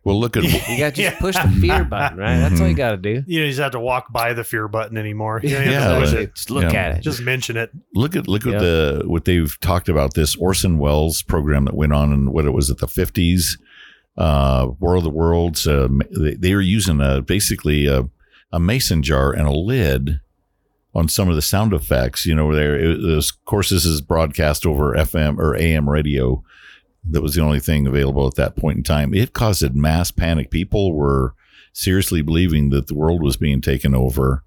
Well, 0.05 0.19
look 0.19 0.35
at 0.37 0.43
You 0.43 0.77
got 0.77 0.95
to 0.95 1.01
just 1.03 1.19
push 1.19 1.35
the 1.35 1.47
fear 1.61 1.83
button, 1.89 2.17
right? 2.17 2.37
That's 2.37 2.59
all 2.59 2.67
you 2.67 2.73
got 2.73 2.91
to 2.91 2.97
do. 2.97 3.23
You 3.25 3.41
don't 3.41 3.49
just 3.49 3.59
have 3.61 3.71
to 3.71 3.79
walk 3.79 4.11
by 4.11 4.33
the 4.33 4.43
fear 4.43 4.67
button 4.67 4.97
anymore. 4.97 5.39
You 5.43 5.49
don't 5.49 5.65
Yeah, 5.65 5.79
have 5.79 5.93
to 5.93 5.99
push 6.01 6.13
like- 6.13 6.19
it. 6.29 6.35
just 6.35 6.49
look 6.51 6.73
yeah. 6.73 6.79
at 6.81 6.97
it. 6.97 7.01
Just 7.01 7.21
mention 7.21 7.55
it. 7.57 7.71
look 7.93 8.15
at 8.15 8.27
look 8.27 8.45
at 8.45 8.53
Yeah. 8.53 8.59
the 8.59 9.03
what 9.05 9.25
they've 9.25 9.57
talked 9.61 9.87
about 9.89 10.13
this 10.13 10.35
Orson 10.35 10.77
Welles 10.77 11.21
program 11.23 11.65
that 11.65 11.75
went 11.75 11.93
on 11.93 12.11
in 12.13 12.31
what 12.31 12.45
it 12.45 12.51
was 12.51 12.69
at 12.69 12.77
the 12.79 12.87
fifties, 12.87 13.57
uh, 14.17 14.67
War 14.79 14.95
of 14.95 15.03
the 15.03 15.09
Worlds. 15.09 15.65
Uh, 15.67 15.87
they, 16.11 16.35
they 16.35 16.53
were 16.53 16.61
using 16.61 16.99
a 17.01 17.21
basically 17.21 17.87
a, 17.87 18.03
a 18.53 18.60
mason 18.60 19.01
jar 19.01 19.33
and 19.33 19.48
a 19.48 19.51
lid 19.51 20.22
on 20.95 21.10
some 21.10 21.27
of 21.27 21.36
the 21.36 21.41
sound 21.41 21.74
effects. 21.74 22.25
You 22.25 22.36
know, 22.36 22.53
there 22.55 22.79
it 22.79 23.00
was, 23.00 23.31
of 23.31 23.45
course 23.45 23.72
this 23.72 23.83
is 23.83 24.00
broadcast 24.00 24.65
over 24.65 24.93
FM 24.93 25.38
or 25.39 25.55
AM 25.57 25.89
radio. 25.89 26.43
That 27.10 27.22
was 27.22 27.36
the 27.36 27.41
only 27.41 27.60
thing 27.60 27.86
available 27.86 28.25
at 28.27 28.36
that 28.36 28.55
point 28.55 28.77
in 28.77 28.83
time. 28.83 29.13
It 29.13 29.33
caused 29.33 29.63
a 29.63 29.72
mass 29.72 30.12
panic. 30.12 30.51
People 30.51 30.93
were 30.93 31.33
seriously 31.74 32.22
believing 32.22 32.69
that 32.69 32.88
the 32.88 32.93
world 32.93 33.22
was 33.22 33.36
being 33.36 33.60
taken 33.60 33.93
over, 33.93 34.43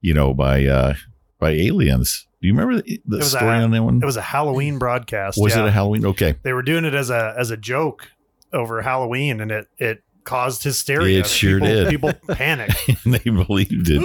you 0.00 0.14
know, 0.14 0.34
by 0.34 0.64
uh, 0.64 0.94
by 1.38 1.50
aliens. 1.50 2.26
Do 2.40 2.48
you 2.48 2.54
remember 2.54 2.82
the, 2.82 3.00
the 3.04 3.18
was 3.18 3.34
a- 3.34 3.38
story 3.38 3.58
on 3.58 3.70
that 3.70 3.82
one? 3.84 4.00
It 4.02 4.06
was 4.06 4.16
a 4.16 4.22
Halloween 4.22 4.78
broadcast. 4.78 5.38
Was 5.40 5.54
yeah. 5.54 5.64
it 5.64 5.68
a 5.68 5.70
Halloween? 5.70 6.06
Okay. 6.06 6.34
they 6.42 6.54
were 6.54 6.62
doing 6.62 6.84
it 6.84 6.94
as 6.94 7.10
a 7.10 7.34
as 7.38 7.50
a 7.50 7.56
joke 7.56 8.10
over 8.52 8.80
Halloween, 8.82 9.40
and 9.40 9.52
it 9.52 9.68
it 9.78 10.02
caused 10.24 10.62
hysteria. 10.62 11.20
It 11.20 11.26
sure 11.26 11.58
people, 11.60 11.68
did. 11.68 11.88
People 11.90 12.12
panicked. 12.36 12.88
and 13.04 13.14
they 13.14 13.30
believed 13.30 13.88
it. 13.90 14.02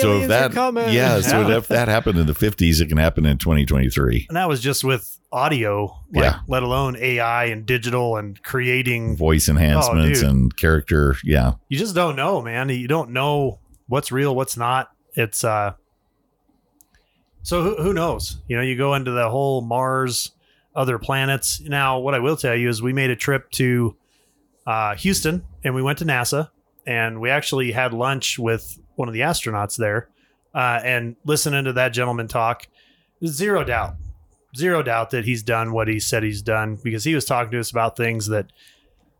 so 0.00 0.18
if 0.20 0.28
that, 0.28 0.52
coming. 0.52 0.88
yeah, 0.92 1.20
so 1.20 1.48
Yeah. 1.48 1.56
if 1.58 1.68
that 1.68 1.88
happened 1.88 2.18
in 2.18 2.26
the 2.26 2.32
50s, 2.34 2.80
it 2.80 2.88
can 2.88 2.98
happen 2.98 3.26
in 3.26 3.38
2023. 3.38 4.26
and 4.28 4.36
that 4.36 4.48
was 4.48 4.60
just 4.60 4.82
with 4.84 5.18
audio, 5.32 5.86
like, 6.12 6.24
Yeah. 6.24 6.38
let 6.48 6.62
alone 6.62 6.96
AI 6.96 7.46
and 7.46 7.66
digital 7.66 8.16
and 8.16 8.40
creating. 8.42 9.16
Voice 9.16 9.48
enhancements 9.48 10.20
dude. 10.20 10.28
and 10.30 10.56
character. 10.56 11.16
Yeah. 11.24 11.52
You 11.68 11.76
just 11.78 11.94
don't 11.94 12.14
know, 12.16 12.40
man. 12.40 12.68
You 12.68 12.86
don't 12.88 13.10
know 13.10 13.58
what's 13.88 14.10
real, 14.12 14.34
what's 14.34 14.56
not. 14.56 14.90
It's 15.14 15.44
uh. 15.44 15.74
So 17.42 17.62
who, 17.62 17.82
who 17.82 17.92
knows? 17.92 18.38
You 18.48 18.56
know, 18.56 18.62
you 18.62 18.76
go 18.76 18.94
into 18.94 19.10
the 19.10 19.28
whole 19.28 19.60
Mars, 19.60 20.32
other 20.74 20.98
planets. 20.98 21.60
Now, 21.60 21.98
what 21.98 22.14
I 22.14 22.18
will 22.18 22.36
tell 22.36 22.54
you 22.56 22.68
is 22.68 22.80
we 22.80 22.92
made 22.92 23.10
a 23.10 23.16
trip 23.16 23.50
to 23.52 23.96
uh, 24.66 24.94
Houston 24.96 25.44
and 25.62 25.74
we 25.74 25.82
went 25.82 25.98
to 25.98 26.04
NASA 26.04 26.50
and 26.86 27.20
we 27.20 27.30
actually 27.30 27.72
had 27.72 27.92
lunch 27.92 28.38
with 28.38 28.78
one 28.96 29.08
of 29.08 29.14
the 29.14 29.20
astronauts 29.20 29.76
there 29.76 30.08
uh, 30.54 30.80
and 30.84 31.16
listening 31.24 31.64
to 31.64 31.72
that 31.72 31.88
gentleman 31.90 32.28
talk, 32.28 32.66
zero 33.26 33.64
doubt, 33.64 33.96
zero 34.56 34.82
doubt 34.82 35.10
that 35.10 35.24
he's 35.24 35.42
done 35.42 35.72
what 35.72 35.88
he 35.88 35.98
said 35.98 36.22
he's 36.22 36.42
done 36.42 36.78
because 36.82 37.04
he 37.04 37.14
was 37.14 37.24
talking 37.24 37.50
to 37.50 37.60
us 37.60 37.70
about 37.70 37.96
things 37.96 38.28
that 38.28 38.46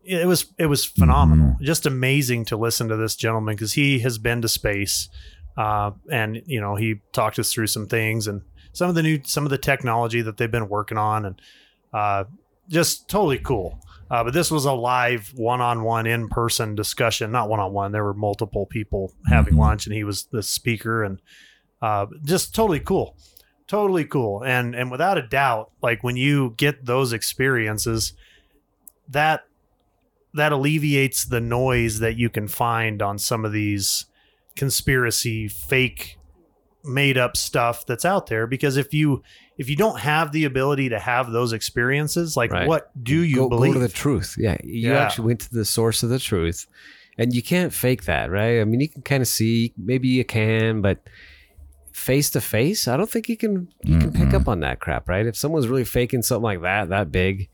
it 0.03 0.27
was 0.27 0.53
it 0.59 0.67
was 0.67 0.85
phenomenal, 0.85 1.55
just 1.61 1.85
amazing 1.85 2.45
to 2.45 2.57
listen 2.57 2.87
to 2.87 2.95
this 2.95 3.15
gentleman 3.15 3.55
because 3.55 3.73
he 3.73 3.99
has 3.99 4.19
been 4.19 4.41
to 4.43 4.47
space, 4.47 5.09
uh, 5.57 5.91
and 6.11 6.43
you 6.45 6.61
know 6.61 6.75
he 6.75 7.01
talked 7.11 7.39
us 7.39 7.51
through 7.51 7.67
some 7.67 7.87
things 7.87 8.27
and 8.27 8.43
some 8.71 8.87
of 8.87 8.93
the 8.95 9.01
new 9.01 9.19
some 9.23 9.45
of 9.45 9.49
the 9.49 9.57
technology 9.57 10.21
that 10.21 10.37
they've 10.37 10.51
been 10.51 10.69
working 10.69 10.99
on 10.99 11.25
and 11.25 11.41
uh, 11.91 12.23
just 12.69 13.09
totally 13.09 13.39
cool. 13.39 13.79
Uh, 14.09 14.23
but 14.23 14.33
this 14.33 14.51
was 14.51 14.65
a 14.65 14.71
live 14.71 15.33
one-on-one 15.35 16.05
in-person 16.05 16.75
discussion, 16.75 17.31
not 17.31 17.49
one-on-one. 17.49 17.91
There 17.91 18.03
were 18.03 18.13
multiple 18.13 18.65
people 18.65 19.13
having 19.27 19.55
Mhm. 19.55 19.59
lunch, 19.59 19.87
and 19.87 19.95
he 19.95 20.03
was 20.03 20.25
the 20.31 20.43
speaker, 20.43 21.03
and 21.03 21.19
uh, 21.81 22.05
just 22.23 22.53
totally 22.53 22.79
cool, 22.79 23.17
totally 23.67 24.05
cool. 24.05 24.43
And 24.43 24.75
and 24.75 24.91
without 24.91 25.17
a 25.17 25.27
doubt, 25.27 25.71
like 25.81 26.03
when 26.03 26.17
you 26.17 26.53
get 26.57 26.85
those 26.85 27.13
experiences, 27.13 28.13
that 29.09 29.45
that 30.33 30.51
alleviates 30.51 31.25
the 31.25 31.41
noise 31.41 31.99
that 31.99 32.17
you 32.17 32.29
can 32.29 32.47
find 32.47 33.01
on 33.01 33.17
some 33.17 33.45
of 33.45 33.51
these 33.51 34.05
conspiracy 34.55 35.47
fake 35.47 36.17
made 36.85 37.17
up 37.17 37.35
stuff 37.37 37.85
that's 37.85 38.05
out 38.05 38.27
there 38.27 38.47
because 38.47 38.77
if 38.77 38.93
you 38.93 39.21
if 39.57 39.69
you 39.69 39.75
don't 39.75 39.99
have 39.99 40.31
the 40.31 40.43
ability 40.45 40.89
to 40.89 40.99
have 40.99 41.31
those 41.31 41.53
experiences 41.53 42.35
like 42.35 42.51
Right. 42.51 42.67
what 42.67 42.91
do 43.01 43.21
you 43.23 43.35
go, 43.37 43.49
believe 43.49 43.73
Go 43.73 43.79
to 43.81 43.87
the 43.87 43.93
truth. 43.93 44.35
Yeah, 44.37 44.57
you 44.63 44.91
Yeah. 44.91 44.99
actually 45.01 45.27
went 45.27 45.39
to 45.41 45.51
the 45.53 45.63
source 45.65 46.03
of 46.03 46.09
the 46.09 46.19
truth, 46.19 46.67
and 47.17 47.33
you 47.33 47.41
can't 47.41 47.71
fake 47.73 48.03
that, 48.05 48.29
right? 48.29 48.59
I 48.59 48.65
mean, 48.65 48.81
you 48.81 48.89
can 48.89 49.01
kind 49.01 49.21
of 49.21 49.27
see, 49.27 49.73
maybe 49.77 50.09
you 50.09 50.25
can, 50.25 50.81
but 50.81 50.99
face 51.93 52.29
to 52.31 52.41
face, 52.41 52.87
I 52.89 52.97
don't 52.97 53.09
think 53.09 53.29
you 53.29 53.37
can. 53.37 53.69
You 53.83 53.97
can 53.99 54.11
pick 54.11 54.33
up 54.33 54.47
on 54.49 54.59
that 54.59 54.79
crap, 54.81 55.07
right? 55.07 55.25
If 55.25 55.37
someone's 55.37 55.67
really 55.69 55.85
faking 55.85 56.23
something 56.23 56.43
like 56.43 56.61
that, 56.61 56.89
that 56.89 57.11
big, 57.11 57.49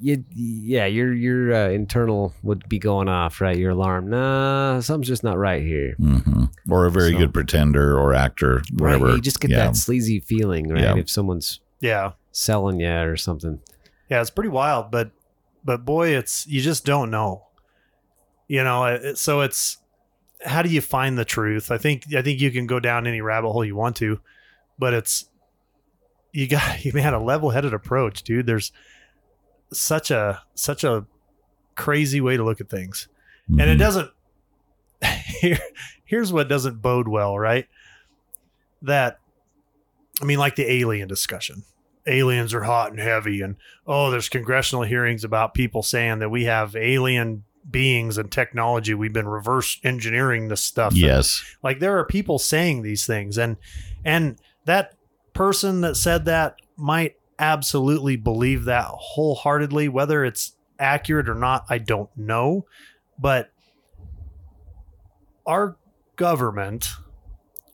you, 0.00 0.24
yeah, 0.34 0.86
your 0.86 1.12
your 1.12 1.54
uh, 1.54 1.68
internal 1.70 2.34
would 2.42 2.68
be 2.68 2.78
going 2.78 3.08
off, 3.08 3.40
right? 3.40 3.56
Your 3.56 3.70
alarm, 3.70 4.10
nah, 4.10 4.80
something's 4.80 5.08
just 5.08 5.22
not 5.24 5.38
right 5.38 5.62
here. 5.62 5.94
hmm 5.98 6.44
Or 6.68 6.86
a 6.86 6.90
very 6.90 7.12
So- 7.12 7.18
good 7.18 7.34
pretender 7.34 7.98
or 7.98 8.12
actor, 8.14 8.62
whatever. 8.76 9.06
Right? 9.06 9.14
You 9.16 9.20
just 9.20 9.40
get 9.40 9.50
yeah. 9.50 9.58
that 9.66 9.76
sleazy 9.76 10.20
feeling, 10.20 10.68
right? 10.68 10.82
Yeah. 10.82 10.96
If 10.96 11.08
someone's 11.10 11.60
yeah 11.80 12.12
selling 12.32 12.80
you 12.80 12.90
or 12.90 13.16
something. 13.16 13.60
yeah 14.10 14.20
it's 14.20 14.30
pretty 14.30 14.48
wild 14.48 14.90
but 14.90 15.10
but 15.64 15.84
boy 15.84 16.08
it's 16.16 16.46
you 16.48 16.60
just 16.60 16.84
don't 16.84 17.10
know 17.10 17.44
you 18.48 18.64
know 18.64 18.84
it, 18.86 19.16
so 19.18 19.40
it's 19.42 19.76
how 20.44 20.60
do 20.62 20.68
you 20.68 20.80
find 20.80 21.16
the 21.16 21.24
truth 21.24 21.70
i 21.70 21.78
think 21.78 22.04
i 22.16 22.22
think 22.22 22.40
you 22.40 22.50
can 22.50 22.66
go 22.66 22.80
down 22.80 23.06
any 23.06 23.20
rabbit 23.20 23.50
hole 23.52 23.64
you 23.64 23.76
want 23.76 23.94
to 23.96 24.18
but 24.78 24.92
it's 24.94 25.26
you 26.32 26.48
got 26.48 26.84
you 26.84 26.90
had 26.92 27.14
a 27.14 27.20
level-headed 27.20 27.72
approach 27.74 28.22
dude 28.24 28.46
there's 28.46 28.72
such 29.74 30.10
a 30.10 30.42
such 30.54 30.84
a 30.84 31.06
crazy 31.74 32.20
way 32.20 32.36
to 32.36 32.44
look 32.44 32.60
at 32.60 32.68
things. 32.70 33.08
And 33.48 33.60
it 33.62 33.76
Mhm. 33.76 33.78
doesn't 33.78 34.10
here 35.40 35.58
here's 36.04 36.32
what 36.32 36.48
doesn't 36.48 36.80
bode 36.82 37.08
well 37.08 37.38
right? 37.38 37.66
That 38.82 39.18
i 40.20 40.24
mean 40.24 40.38
like 40.38 40.56
the 40.56 40.70
alien 40.70 41.08
discussion. 41.08 41.64
Aliens 42.06 42.52
are 42.52 42.64
hot 42.64 42.90
and 42.90 43.00
heavy 43.00 43.40
and 43.40 43.56
oh 43.86 44.10
there's 44.10 44.28
congressional 44.28 44.84
hearings 44.84 45.24
about 45.24 45.54
people 45.54 45.82
saying 45.82 46.18
that 46.20 46.28
we 46.28 46.44
have 46.44 46.76
alien 46.76 47.44
beings 47.70 48.18
and 48.18 48.30
technology. 48.30 48.92
We've 48.92 49.12
been 49.12 49.26
reverse 49.28 49.80
engineering 49.82 50.48
this 50.48 50.62
stuff. 50.62 50.92
And, 50.92 51.00
Yes. 51.00 51.42
like 51.62 51.80
there 51.80 51.98
are 51.98 52.04
people 52.04 52.38
saying 52.38 52.82
these 52.82 53.06
things. 53.06 53.38
And 53.38 53.56
and 54.04 54.36
that 54.66 54.94
person 55.32 55.80
that 55.80 55.96
said 55.96 56.26
that 56.26 56.56
might 56.76 57.16
absolutely 57.38 58.16
believe 58.16 58.64
that 58.64 58.86
wholeheartedly. 58.86 59.88
Whether 59.88 60.24
it's 60.24 60.56
accurate 60.78 61.28
or 61.28 61.34
not 61.34 61.64
i 61.68 61.78
don't 61.78 62.10
know. 62.16 62.66
But 63.18 63.50
our 65.46 65.76
government 66.16 66.88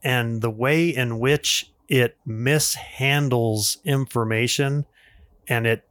and 0.03 0.41
the 0.43 0.51
way 0.51 0.89
in 0.89 1.19
which 1.19 1.73
it 1.89 2.17
mishandles 2.27 3.83
information 3.85 4.87
and 5.49 5.67
it 5.67 5.83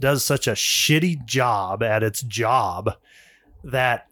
does 0.00 0.24
such 0.24 0.48
a 0.48 0.52
shitty 0.52 1.24
job 1.24 1.82
at 1.82 2.02
its 2.02 2.22
job 2.22 2.94
that 3.62 4.06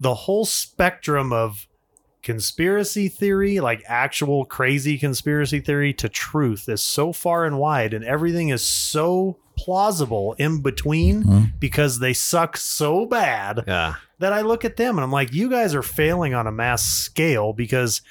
the 0.00 0.14
whole 0.14 0.44
spectrum 0.44 1.32
of 1.32 1.66
conspiracy 2.24 3.08
theory, 3.08 3.60
like 3.60 3.82
actual 3.86 4.44
crazy 4.44 4.98
conspiracy 4.98 5.60
theory, 5.60 5.92
to 5.94 6.08
truth 6.08 6.68
is 6.68 6.82
so 6.82 7.12
far 7.12 7.44
and 7.44 7.58
wide, 7.58 7.94
and 7.94 8.04
everything 8.04 8.48
is 8.48 8.64
so 8.66 9.38
plausible 9.56 10.34
in 10.38 10.60
between 10.62 11.22
Mhm. 11.22 11.52
because 11.60 12.00
they 12.00 12.12
suck 12.12 12.56
so 12.56 13.06
bad 13.06 13.62
Yeah. 13.68 13.94
that 14.18 14.32
I 14.32 14.40
look 14.40 14.64
at 14.64 14.76
them 14.76 14.96
and 14.96 15.04
I'm 15.04 15.12
like, 15.12 15.32
you 15.32 15.48
guys 15.48 15.74
are 15.74 15.82
failing 15.82 16.34
on 16.34 16.48
a 16.48 16.52
mass 16.52 16.82
scale 16.82 17.52
because 17.52 18.02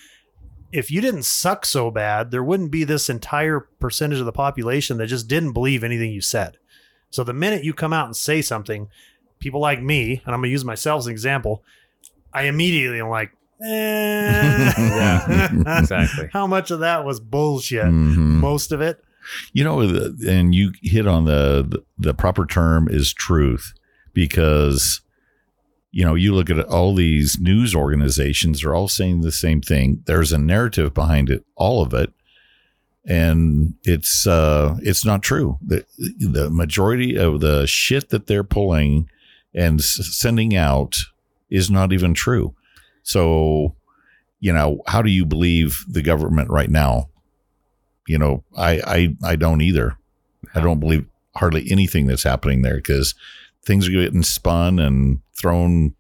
if 0.72 0.90
you 0.90 1.02
didn't 1.02 1.24
suck 1.24 1.66
so 1.66 1.92
bad, 1.92 2.32
there 2.32 2.44
wouldn't 2.44 2.72
be 2.72 2.84
this 2.86 3.10
entire 3.10 3.60
percentage 3.60 4.20
of 4.20 4.26
the 4.26 4.32
population 4.32 4.98
that 4.98 5.08
just 5.08 5.28
didn't 5.28 5.52
believe 5.52 5.84
anything 5.84 6.12
you 6.12 6.22
said. 6.22 6.58
So 7.10 7.24
the 7.24 7.34
minute 7.34 7.64
you 7.64 7.74
come 7.74 7.94
out 7.94 8.06
and 8.06 8.16
say 8.16 8.42
something, 8.42 8.88
people 9.40 9.60
like 9.60 9.82
me, 9.82 10.22
and 10.26 10.34
I'm 10.34 10.40
gonna 10.42 10.48
use 10.48 10.64
myself 10.66 11.00
as 11.00 11.08
an 11.08 11.12
example, 11.12 11.62
I 12.34 12.44
immediately 12.44 13.00
am 13.02 13.10
like, 13.10 13.32
eh. 13.64 14.74
Yeah, 14.78 15.80
exactly. 15.80 16.30
How 16.34 16.48
much 16.48 16.72
of 16.72 16.80
that 16.82 17.06
was 17.06 17.20
bullshit? 17.20 17.86
Mhm. 17.86 18.18
Most 18.40 18.72
of 18.72 18.82
it. 18.82 19.04
You 19.54 19.64
know, 19.64 19.80
and 20.28 20.54
you 20.54 20.74
hit 20.82 21.08
on 21.08 21.26
the, 21.26 21.66
the 21.68 21.84
the 21.98 22.14
proper 22.14 22.46
term 22.46 22.88
is 22.90 23.14
truth 23.14 23.74
because 24.14 25.00
you 25.92 26.04
know 26.04 26.14
you 26.16 26.34
look 26.36 26.50
at 26.50 26.60
all 26.66 26.94
these 26.94 27.38
news 27.40 27.74
organizations 27.74 28.62
they're 28.62 28.76
all 28.76 28.90
saying 28.90 29.22
the 29.22 29.32
same 29.32 29.62
thing. 29.62 30.04
There's 30.08 30.34
a 30.34 30.38
narrative 30.38 30.94
behind 30.94 31.30
it, 31.30 31.46
all 31.56 31.82
of 31.82 31.94
it, 31.94 32.12
and 33.06 33.76
it's 33.84 34.28
uh 34.28 34.78
it's 34.82 35.06
not 35.06 35.22
true. 35.24 35.58
The 35.66 35.86
the 36.20 36.50
majority 36.50 37.16
of 37.18 37.40
the 37.40 37.66
shit 37.68 38.10
that 38.10 38.28
they're 38.28 38.44
pulling 38.44 39.10
and 39.54 39.80
s- 39.80 40.00
sending 40.12 40.56
out 40.56 40.98
is 41.50 41.70
not 41.70 41.94
even 41.94 42.14
true. 42.14 42.56
So, 43.04 43.76
you 44.40 44.52
know, 44.54 44.82
how 44.88 45.02
do 45.02 45.10
you 45.10 45.26
believe 45.26 45.86
the 45.88 46.02
government 46.02 46.50
right 46.50 46.70
now? 46.70 47.10
You 48.08 48.18
know, 48.18 48.44
I 48.58 48.82
I 49.24 49.32
I 49.32 49.36
don't 49.36 49.62
either. 49.62 49.98
I 50.56 50.60
don't 50.62 50.80
believe 50.80 51.06
hardly 51.36 51.66
anything 51.72 52.06
that's 52.08 52.24
happening 52.24 52.62
there 52.62 52.76
because 52.76 53.16
things 53.66 53.88
are 53.88 53.92
getting 53.92 54.24
spun 54.24 54.80
and 54.80 55.22
thrown. 55.38 55.96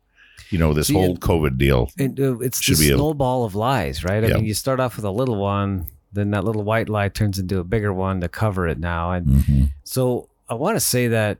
You 0.49 0.59
know, 0.59 0.73
this 0.73 0.89
whole 0.89 1.17
COVID 1.17 1.57
deal. 1.57 1.89
And 1.97 2.19
uh, 2.19 2.37
it's 2.39 2.61
Should 2.61 2.77
the 2.77 2.87
be 2.89 2.91
a- 2.91 2.95
snowball 2.95 3.43
of 3.43 3.55
lies, 3.55 4.03
right? 4.03 4.23
I 4.23 4.27
Yeah. 4.27 4.35
mean, 4.35 4.45
you 4.45 4.53
start 4.53 4.79
off 4.79 4.97
with 4.97 5.05
a 5.05 5.09
little 5.09 5.37
one, 5.37 5.87
then 6.11 6.29
that 6.31 6.43
little 6.43 6.61
white 6.63 6.89
lie 6.89 7.09
turns 7.09 7.39
into 7.39 7.57
a 7.57 7.63
bigger 7.63 7.91
one 7.91 8.21
to 8.21 8.27
cover 8.27 8.67
it 8.67 8.77
now. 8.77 9.13
And 9.13 9.25
Mhm. 9.27 9.71
so 9.83 10.29
I 10.47 10.53
want 10.53 10.75
to 10.75 10.79
say 10.79 11.07
that 11.07 11.39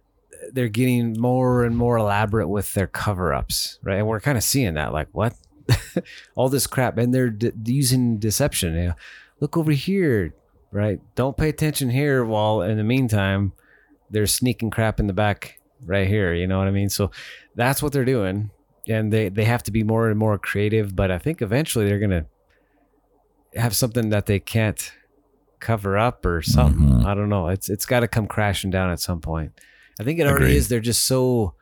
they're 0.52 0.68
getting 0.68 1.14
more 1.20 1.64
and 1.64 1.78
more 1.78 1.98
elaborate 1.98 2.48
with 2.48 2.74
their 2.74 2.88
cover 2.88 3.36
ups, 3.36 3.78
right? 3.84 3.98
And 4.00 4.08
we're 4.08 4.20
kind 4.20 4.38
of 4.38 4.44
seeing 4.44 4.74
that, 4.74 4.94
like, 4.94 5.10
what? 5.12 5.36
All 6.36 6.50
this 6.50 6.68
crap. 6.68 6.98
And 6.98 7.14
they're 7.14 7.30
d- 7.30 7.52
using 7.66 8.18
deception. 8.18 8.76
You 8.76 8.88
know, 8.90 8.94
Look 9.40 9.58
over 9.58 9.72
here, 9.72 10.34
right? 10.72 11.00
Don't 11.16 11.36
pay 11.36 11.50
attention 11.50 11.90
here 11.90 12.24
while 12.24 12.62
in 12.62 12.78
the 12.78 12.84
meantime, 12.84 13.52
they're 14.10 14.28
sneaking 14.28 14.70
crap 14.72 15.00
in 15.00 15.08
the 15.08 15.14
back 15.14 15.60
right 15.86 16.08
here. 16.08 16.34
You 16.34 16.48
know 16.48 16.60
what 16.60 16.68
I 16.68 16.72
mean? 16.72 16.90
So 16.90 17.12
that's 17.56 17.82
what 17.84 17.92
they're 17.92 18.06
doing. 18.06 18.52
And 18.88 19.12
they, 19.12 19.30
they 19.30 19.44
have 19.46 19.64
to 19.64 19.72
be 19.72 19.84
more 19.84 20.10
and 20.10 20.18
more 20.20 20.38
creative. 20.38 20.96
But 20.96 21.12
I 21.12 21.18
think 21.18 21.42
eventually 21.42 21.86
they're 21.86 22.00
going 22.00 22.12
to 22.12 22.26
have 23.60 23.76
something 23.76 24.10
that 24.10 24.26
they 24.28 24.40
can't 24.40 24.92
cover 25.60 25.98
up 25.98 26.26
or 26.26 26.42
something. 26.42 26.82
Mhm. 26.82 27.06
I 27.06 27.14
don't 27.14 27.30
know. 27.30 27.48
It's 27.48 27.70
it's 27.70 27.86
got 27.86 28.02
to 28.02 28.08
come 28.08 28.28
crashing 28.28 28.70
down 28.72 28.92
at 28.92 29.00
some 29.00 29.20
point. 29.22 29.54
I 30.00 30.04
think 30.04 30.20
it 30.20 30.28
already 30.28 30.46
Agreed. 30.46 30.58
is. 30.58 30.68
They're 30.70 30.80
just 30.80 31.04
so 31.06 31.54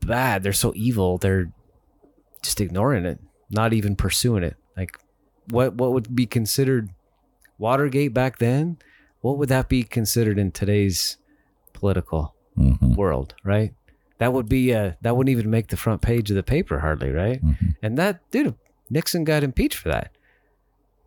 bad. 0.00 0.42
They're 0.42 0.52
so 0.52 0.72
evil. 0.76 1.18
They're 1.18 1.50
just 2.42 2.60
ignoring 2.60 3.04
it, 3.04 3.18
not 3.50 3.72
even 3.72 3.96
pursuing 3.96 4.42
it. 4.42 4.56
Like 4.76 4.98
what 5.50 5.74
what 5.74 5.92
would 5.92 6.14
be 6.14 6.26
considered 6.26 6.90
Watergate 7.58 8.12
back 8.12 8.38
then? 8.38 8.78
What 9.20 9.38
would 9.38 9.48
that 9.48 9.68
be 9.68 9.84
considered 9.84 10.38
in 10.38 10.50
today's 10.50 11.16
political 11.72 12.34
Mhm. 12.58 12.96
world, 12.96 13.34
right? 13.44 13.72
That 14.18 14.32
would 14.32 14.48
be 14.48 14.74
uh 14.74 14.92
that 15.02 15.16
wouldn't 15.16 15.32
even 15.32 15.50
make 15.50 15.68
the 15.68 15.76
front 15.76 16.02
page 16.02 16.30
of 16.30 16.36
the 16.36 16.42
paper 16.42 16.80
hardly, 16.80 17.10
right? 17.10 17.40
Mhm. 17.44 17.76
And 17.82 17.96
that 17.98 18.28
dude 18.30 18.54
Nixon 18.90 19.24
got 19.24 19.42
impeached 19.42 19.78
for 19.78 19.88
that. 19.88 20.10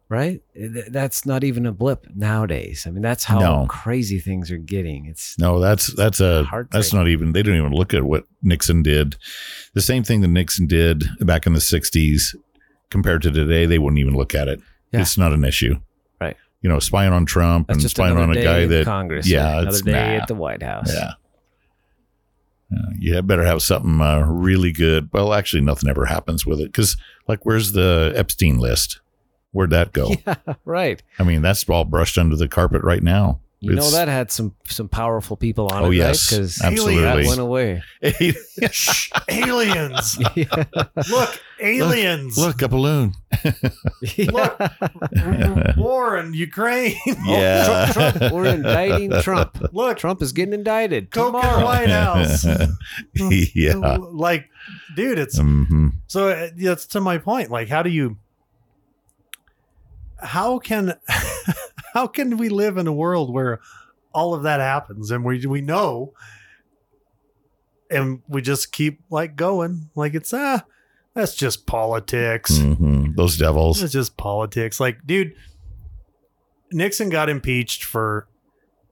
Right? 0.08 0.42
That's 0.56 1.26
not 1.26 1.44
even 1.44 1.66
a 1.66 1.72
blip 1.72 2.06
nowadays. 2.16 2.86
I 2.88 2.92
mean, 2.92 3.02
that's 3.02 3.24
how 3.24 3.40
No. 3.40 3.66
crazy 3.68 4.20
things 4.20 4.52
are 4.52 4.58
getting. 4.58 5.08
It's 5.08 5.38
No, 5.40 5.60
that's 5.60 5.88
that's 5.96 6.20
a 6.20 6.48
that's 6.72 6.94
not 6.94 7.08
even. 7.08 7.32
They 7.34 7.42
don't 7.42 7.56
even 7.58 7.74
look 7.74 7.92
at 7.94 8.04
what 8.04 8.26
Nixon 8.44 8.84
did. 8.84 9.16
The 9.74 9.82
same 9.82 10.04
thing 10.04 10.22
that 10.22 10.28
Nixon 10.28 10.68
did 10.68 11.04
back 11.22 11.48
in 11.48 11.54
the 11.54 11.60
'60s 11.60 12.36
compared 12.92 13.24
to 13.24 13.32
today, 13.32 13.66
they 13.66 13.80
wouldn't 13.80 14.00
even 14.00 14.16
look 14.16 14.36
at 14.36 14.48
it. 14.48 14.62
Yeah. 14.92 15.02
It's 15.02 15.18
not 15.18 15.34
an 15.34 15.44
issue, 15.44 15.80
Right. 16.22 16.38
You 16.62 16.70
know, 16.70 16.78
spying 16.80 17.12
on 17.12 17.26
Trump 17.26 17.68
that's 17.68 17.82
and 17.82 17.90
spying 17.90 18.18
on 18.18 18.30
a 18.30 18.42
guy 18.44 18.68
that 18.68 18.86
Congress. 18.86 19.28
yeah, 19.28 19.60
another 19.62 19.82
day 19.82 19.92
nah. 19.92 20.22
at 20.22 20.28
the 20.28 20.36
White 20.36 20.62
House. 20.62 20.94
Yeah. 20.94 21.14
Uh, 22.76 22.90
you 22.98 23.22
better 23.22 23.44
have 23.44 23.62
something 23.62 24.02
uh, 24.02 24.22
really 24.28 24.72
good. 24.72 25.10
Well, 25.14 25.34
actually, 25.34 25.62
nothing 25.62 25.90
ever 25.90 26.06
happens 26.06 26.46
with 26.46 26.60
it 26.60 26.66
because, 26.68 26.96
like, 27.28 27.46
where's 27.46 27.72
the 27.74 28.14
Epstein 28.16 28.58
list? 28.58 29.02
Where'd 29.56 29.70
that 29.70 29.94
go? 29.94 30.12
Yeah, 30.28 30.36
right. 30.66 31.02
I 31.18 31.24
mean, 31.24 31.42
that's 31.42 31.68
all 31.70 31.86
brushed 31.86 32.18
under 32.18 32.36
the 32.36 32.50
carpet 32.50 32.84
right 32.84 33.02
now. 33.02 33.40
You 33.62 33.74
know 33.74 33.90
that 33.92 34.08
had 34.10 34.30
some 34.32 34.54
some 34.66 34.90
powerful 34.90 35.38
people 35.38 35.68
on 35.72 35.86
Oh, 35.86 35.92
it, 35.92 35.96
yes. 35.96 36.30
Because 36.30 36.62
Absolutely. 36.62 37.02
that 37.02 37.26
went 37.26 37.40
away. 37.40 37.82
Aliens. 39.30 40.18
yeah. 40.36 40.64
Look, 41.10 41.42
aliens. 41.60 42.38
Look, 42.38 42.62
a 42.62 42.68
balloon. 42.68 43.14
Look. 44.18 44.60
War 45.78 46.18
in 46.18 46.34
Ukraine. 46.34 46.96
Yeah. 47.26 47.90
Trump, 47.92 48.18
Trump, 48.18 48.34
we're 48.34 48.46
indicting 48.46 49.12
Trump. 49.22 49.58
Look, 49.72 49.98
Trump 49.98 50.22
is 50.22 50.32
getting 50.32 50.54
indicted 50.54 51.12
Coke 51.12 51.34
in 51.34 51.42
tomorrow. 51.42 51.64
White 51.66 51.90
House. 51.90 52.46
yeah. 53.56 53.76
Like, 53.76 54.50
dude, 54.96 55.18
it's 55.18 55.40
hmm 55.40 55.88
so 56.08 56.30
uh, 56.30 56.50
that's 56.56 56.86
to 56.88 57.02
my 57.02 57.18
point. 57.18 57.50
Like, 57.50 57.68
how 57.70 57.82
do 57.84 57.90
you, 57.90 58.18
how 60.20 60.60
can, 60.60 60.96
how 61.94 62.08
can 62.08 62.38
we 62.38 62.50
live 62.50 62.78
in 62.78 62.88
a 62.88 62.94
world 62.94 63.34
where 63.34 63.60
all 64.14 64.34
of 64.34 64.44
that 64.44 64.60
happens 64.60 65.12
and 65.12 65.26
we 65.26 65.46
we 65.46 65.62
know, 65.62 66.14
and 67.92 68.22
we 68.28 68.42
just 68.42 68.72
keep 68.72 69.02
like 69.10 69.36
going 69.36 69.90
like 69.94 70.16
it's 70.16 70.34
ah, 70.34 70.64
that's 71.16 71.34
just 71.34 71.66
politics. 71.66 72.52
mm-hmm. 72.52 73.14
Those 73.16 73.38
devils. 73.38 73.82
It's 73.82 73.94
just 73.94 74.18
politics. 74.18 74.80
Like, 74.80 75.06
dude, 75.06 75.34
Nixon 76.72 77.10
got 77.10 77.30
impeached 77.30 77.86
for 77.86 78.28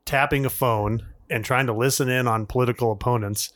tapping 0.05 0.45
a 0.45 0.49
phone 0.49 1.05
and 1.29 1.43
trying 1.43 1.67
to 1.67 1.73
listen 1.73 2.07
in 2.09 2.27
on 2.27 2.45
political 2.45 2.91
opponents. 2.91 3.51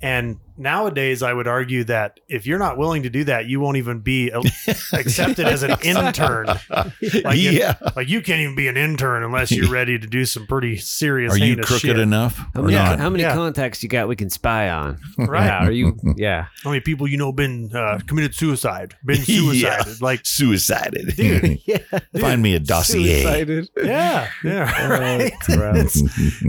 And 0.00 0.38
nowadays, 0.56 1.22
I 1.22 1.32
would 1.32 1.46
argue 1.46 1.84
that 1.84 2.20
if 2.28 2.46
you're 2.46 2.58
not 2.58 2.76
willing 2.78 3.02
to 3.04 3.10
do 3.10 3.24
that, 3.24 3.46
you 3.46 3.60
won't 3.60 3.76
even 3.76 4.00
be 4.00 4.30
accepted 4.92 5.46
as 5.46 5.62
an 5.62 5.76
intern. 5.82 6.46
Like 6.46 6.92
if- 7.02 7.52
yeah. 7.52 7.74
Like, 7.96 8.08
you 8.08 8.20
can't 8.22 8.40
even 8.40 8.54
be 8.54 8.68
an 8.68 8.76
intern 8.76 9.22
unless 9.22 9.50
you're 9.50 9.70
ready 9.70 9.98
to 9.98 10.06
do 10.06 10.24
some 10.24 10.46
pretty 10.46 10.76
serious. 10.76 11.32
Are 11.32 11.38
you 11.38 11.44
heinous 11.52 11.66
crooked 11.66 11.80
shit. 11.82 11.98
enough 11.98 12.38
How 12.54 12.62
many, 12.62 12.74
how 12.76 13.10
many 13.10 13.22
Yeah. 13.22 13.34
contacts 13.34 13.82
you 13.82 13.88
got 13.88 14.08
we 14.08 14.16
can 14.16 14.30
spy 14.30 14.68
on? 14.70 14.98
Right. 15.18 15.44
Yeah, 15.46 15.66
are 15.66 15.70
you? 15.72 15.96
Yeah. 16.16 16.46
How 16.62 16.70
many 16.70 16.80
people 16.80 17.06
you 17.08 17.16
know 17.16 17.32
been 17.32 17.70
uh, 17.74 17.98
committed 18.06 18.34
suicide? 18.34 18.94
Been 19.04 19.16
Yeah. 19.26 19.40
suicided? 19.40 20.00
Like, 20.02 20.20
Suicided. 20.24 21.14
Dude. 21.16 21.60
Yeah. 21.66 21.78
Find 22.18 22.42
me 22.42 22.54
a 22.54 22.60
dossier. 22.60 23.22
Suicided. 23.22 23.68
yeah, 23.76 24.28
yeah, 24.44 24.88
right. 24.88 25.32
crap. 25.42 25.76
It's- 25.76 26.02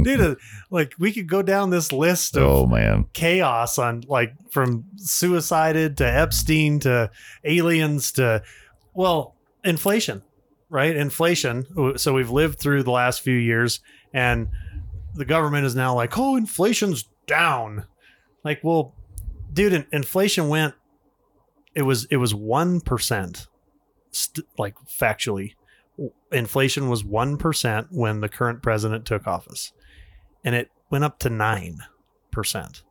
dude 0.03 0.21
uh, 0.21 0.35
like 0.69 0.93
we 0.99 1.11
could 1.13 1.27
go 1.27 1.41
down 1.41 1.69
this 1.69 1.91
list 1.91 2.35
of 2.35 2.43
oh 2.43 2.65
man. 2.67 3.05
chaos 3.13 3.77
on 3.77 3.94
like 4.01 4.33
from 4.51 4.85
suicided 4.97 5.97
to 5.97 6.05
epstein 6.05 6.79
to 6.79 7.09
aliens 7.43 8.11
to 8.13 8.41
well 8.93 9.35
inflation 9.63 10.21
right? 10.69 10.95
Inflation. 10.95 11.95
So 11.97 12.13
we've 12.13 12.29
lived 12.29 12.59
through 12.59 12.83
the 12.83 12.91
last 12.91 13.21
few 13.21 13.37
years 13.37 13.79
and 14.13 14.49
the 15.13 15.25
government 15.25 15.65
is 15.65 15.75
now 15.75 15.95
like 15.95 16.17
oh 16.17 16.35
inflation's 16.35 17.05
down. 17.27 17.85
Like 18.43 18.59
well 18.63 18.93
dude 19.53 19.87
inflation 19.91 20.49
went 20.49 20.75
it 21.73 21.83
was 21.83 22.05
it 22.05 22.17
was 22.17 22.33
1% 22.33 23.47
st- 24.11 24.47
like 24.57 24.75
factually. 24.85 25.53
Inflation 26.31 26.89
was 26.89 27.03
1% 27.03 27.87
when 27.91 28.19
the 28.19 28.27
current 28.27 28.61
president 28.61 29.05
took 29.05 29.27
office 29.27 29.71
and 30.43 30.55
it 30.55 30.69
went 30.89 31.05
up 31.05 31.19
to 31.19 31.29
9%. 31.29 32.83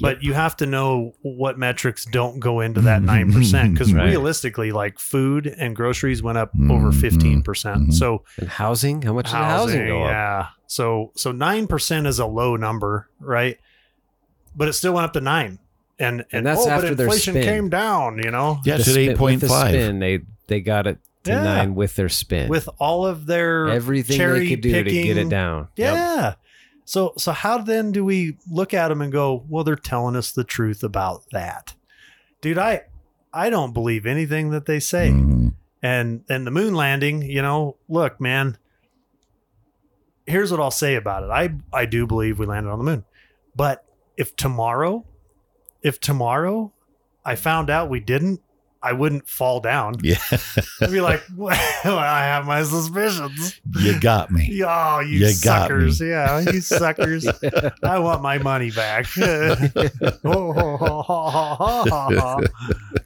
But 0.00 0.22
you 0.22 0.32
have 0.34 0.56
to 0.58 0.66
know 0.66 1.14
what 1.22 1.58
metrics 1.58 2.04
don't 2.04 2.38
go 2.40 2.60
into 2.60 2.80
that 2.82 3.02
9% 3.02 3.72
because 3.72 3.92
Right. 3.92 4.06
realistically, 4.06 4.70
like 4.72 4.98
food 4.98 5.46
and 5.46 5.74
groceries 5.74 6.22
went 6.22 6.38
up 6.38 6.50
over 6.70 6.90
Mhm. 6.90 7.00
15%. 7.00 7.44
percent 7.44 7.88
Mhm. 7.88 7.94
So 7.94 8.24
And 8.38 8.48
housing? 8.48 9.02
How 9.02 9.12
much 9.12 9.26
did 9.26 9.34
housing 9.34 9.86
go 9.86 10.02
up? 10.04 10.10
yeah. 10.10 10.46
So 10.66 11.12
so 11.16 11.32
9% 11.32 12.06
is 12.06 12.18
a 12.18 12.26
low 12.26 12.56
number, 12.56 13.08
right? 13.20 13.58
But 14.56 14.68
it 14.68 14.72
still 14.74 14.92
went 14.94 15.04
up 15.04 15.12
to 15.14 15.20
9. 15.20 15.58
And 16.00 16.24
and, 16.30 16.46
that's 16.46 16.64
oh, 16.66 16.70
after 16.70 16.88
but 16.88 16.96
their 16.96 17.06
inflation 17.06 17.34
spin. 17.34 17.42
came 17.44 17.68
down, 17.68 18.20
you 18.22 18.30
know, 18.30 18.60
Yeah, 18.64 18.74
The 18.74 18.80
it's 18.80 18.88
at 18.88 18.92
spin- 18.92 19.10
eight 19.10 19.40
the 19.40 19.98
They 19.98 20.20
they 20.46 20.60
got 20.60 20.86
it 20.86 20.98
to 21.24 21.32
Yeah. 21.32 21.42
nine 21.42 21.74
with 21.74 21.96
their 21.96 22.08
spin. 22.08 22.48
with 22.48 22.68
all 22.78 23.04
of 23.06 23.26
their 23.26 23.68
everything 23.68 24.16
cherry 24.16 24.40
they 24.40 24.48
could 24.50 24.60
do 24.60 24.84
to 24.84 24.90
get 24.90 25.16
it 25.16 25.28
down. 25.28 25.68
Yeah. 25.76 26.34
So 26.88 27.12
so 27.18 27.32
how 27.32 27.58
then 27.58 27.92
do 27.92 28.02
we 28.02 28.38
look 28.50 28.72
at 28.72 28.88
them 28.88 29.02
and 29.02 29.12
go, 29.12 29.44
well, 29.46 29.62
they're 29.62 29.76
telling 29.76 30.16
us 30.16 30.32
the 30.32 30.42
truth 30.42 30.82
about 30.82 31.22
that, 31.32 31.74
dude? 32.40 32.56
I 32.56 32.84
I 33.30 33.50
don't 33.50 33.74
believe 33.74 34.06
anything 34.06 34.48
that 34.52 34.64
they 34.64 34.80
say. 34.80 35.10
Mhm. 35.10 35.52
and 35.82 36.24
and 36.30 36.46
the 36.46 36.50
moon 36.50 36.74
landing, 36.74 37.20
you 37.20 37.42
know, 37.42 37.76
look, 37.90 38.18
man. 38.22 38.56
Here's 40.26 40.50
what 40.50 40.60
I'll 40.60 40.70
say 40.70 40.94
about 40.94 41.24
it. 41.24 41.30
I 41.30 41.56
I 41.78 41.84
do 41.84 42.06
believe 42.06 42.38
we 42.38 42.46
landed 42.46 42.70
on 42.70 42.78
the 42.78 42.84
moon. 42.84 43.04
But 43.54 43.84
if 44.16 44.34
tomorrow, 44.34 45.04
if 45.82 46.00
tomorrow 46.00 46.72
I 47.22 47.34
found 47.34 47.68
out 47.68 47.90
we 47.90 48.00
didn't, 48.00 48.40
I 48.82 48.92
wouldn't 48.92 49.28
fall 49.28 49.58
down. 49.60 49.96
Yeah, 50.02 50.18
I'd 50.80 50.90
be 50.92 51.00
like, 51.00 51.22
well, 51.36 51.50
I 51.86 52.20
have 52.24 52.46
my 52.46 52.62
suspicions. 52.62 53.60
you 53.80 53.98
got 54.00 54.30
me. 54.30 54.62
Oh, 54.68 55.00
you, 55.00 55.18
You 55.18 55.26
got 55.42 55.68
suckers. 55.68 56.00
Yeah, 56.00 56.40
you 56.40 56.60
suckers. 56.60 57.26
I 57.82 57.98
want 57.98 58.22
my 58.22 58.38
money 58.38 58.70
back. 58.70 59.06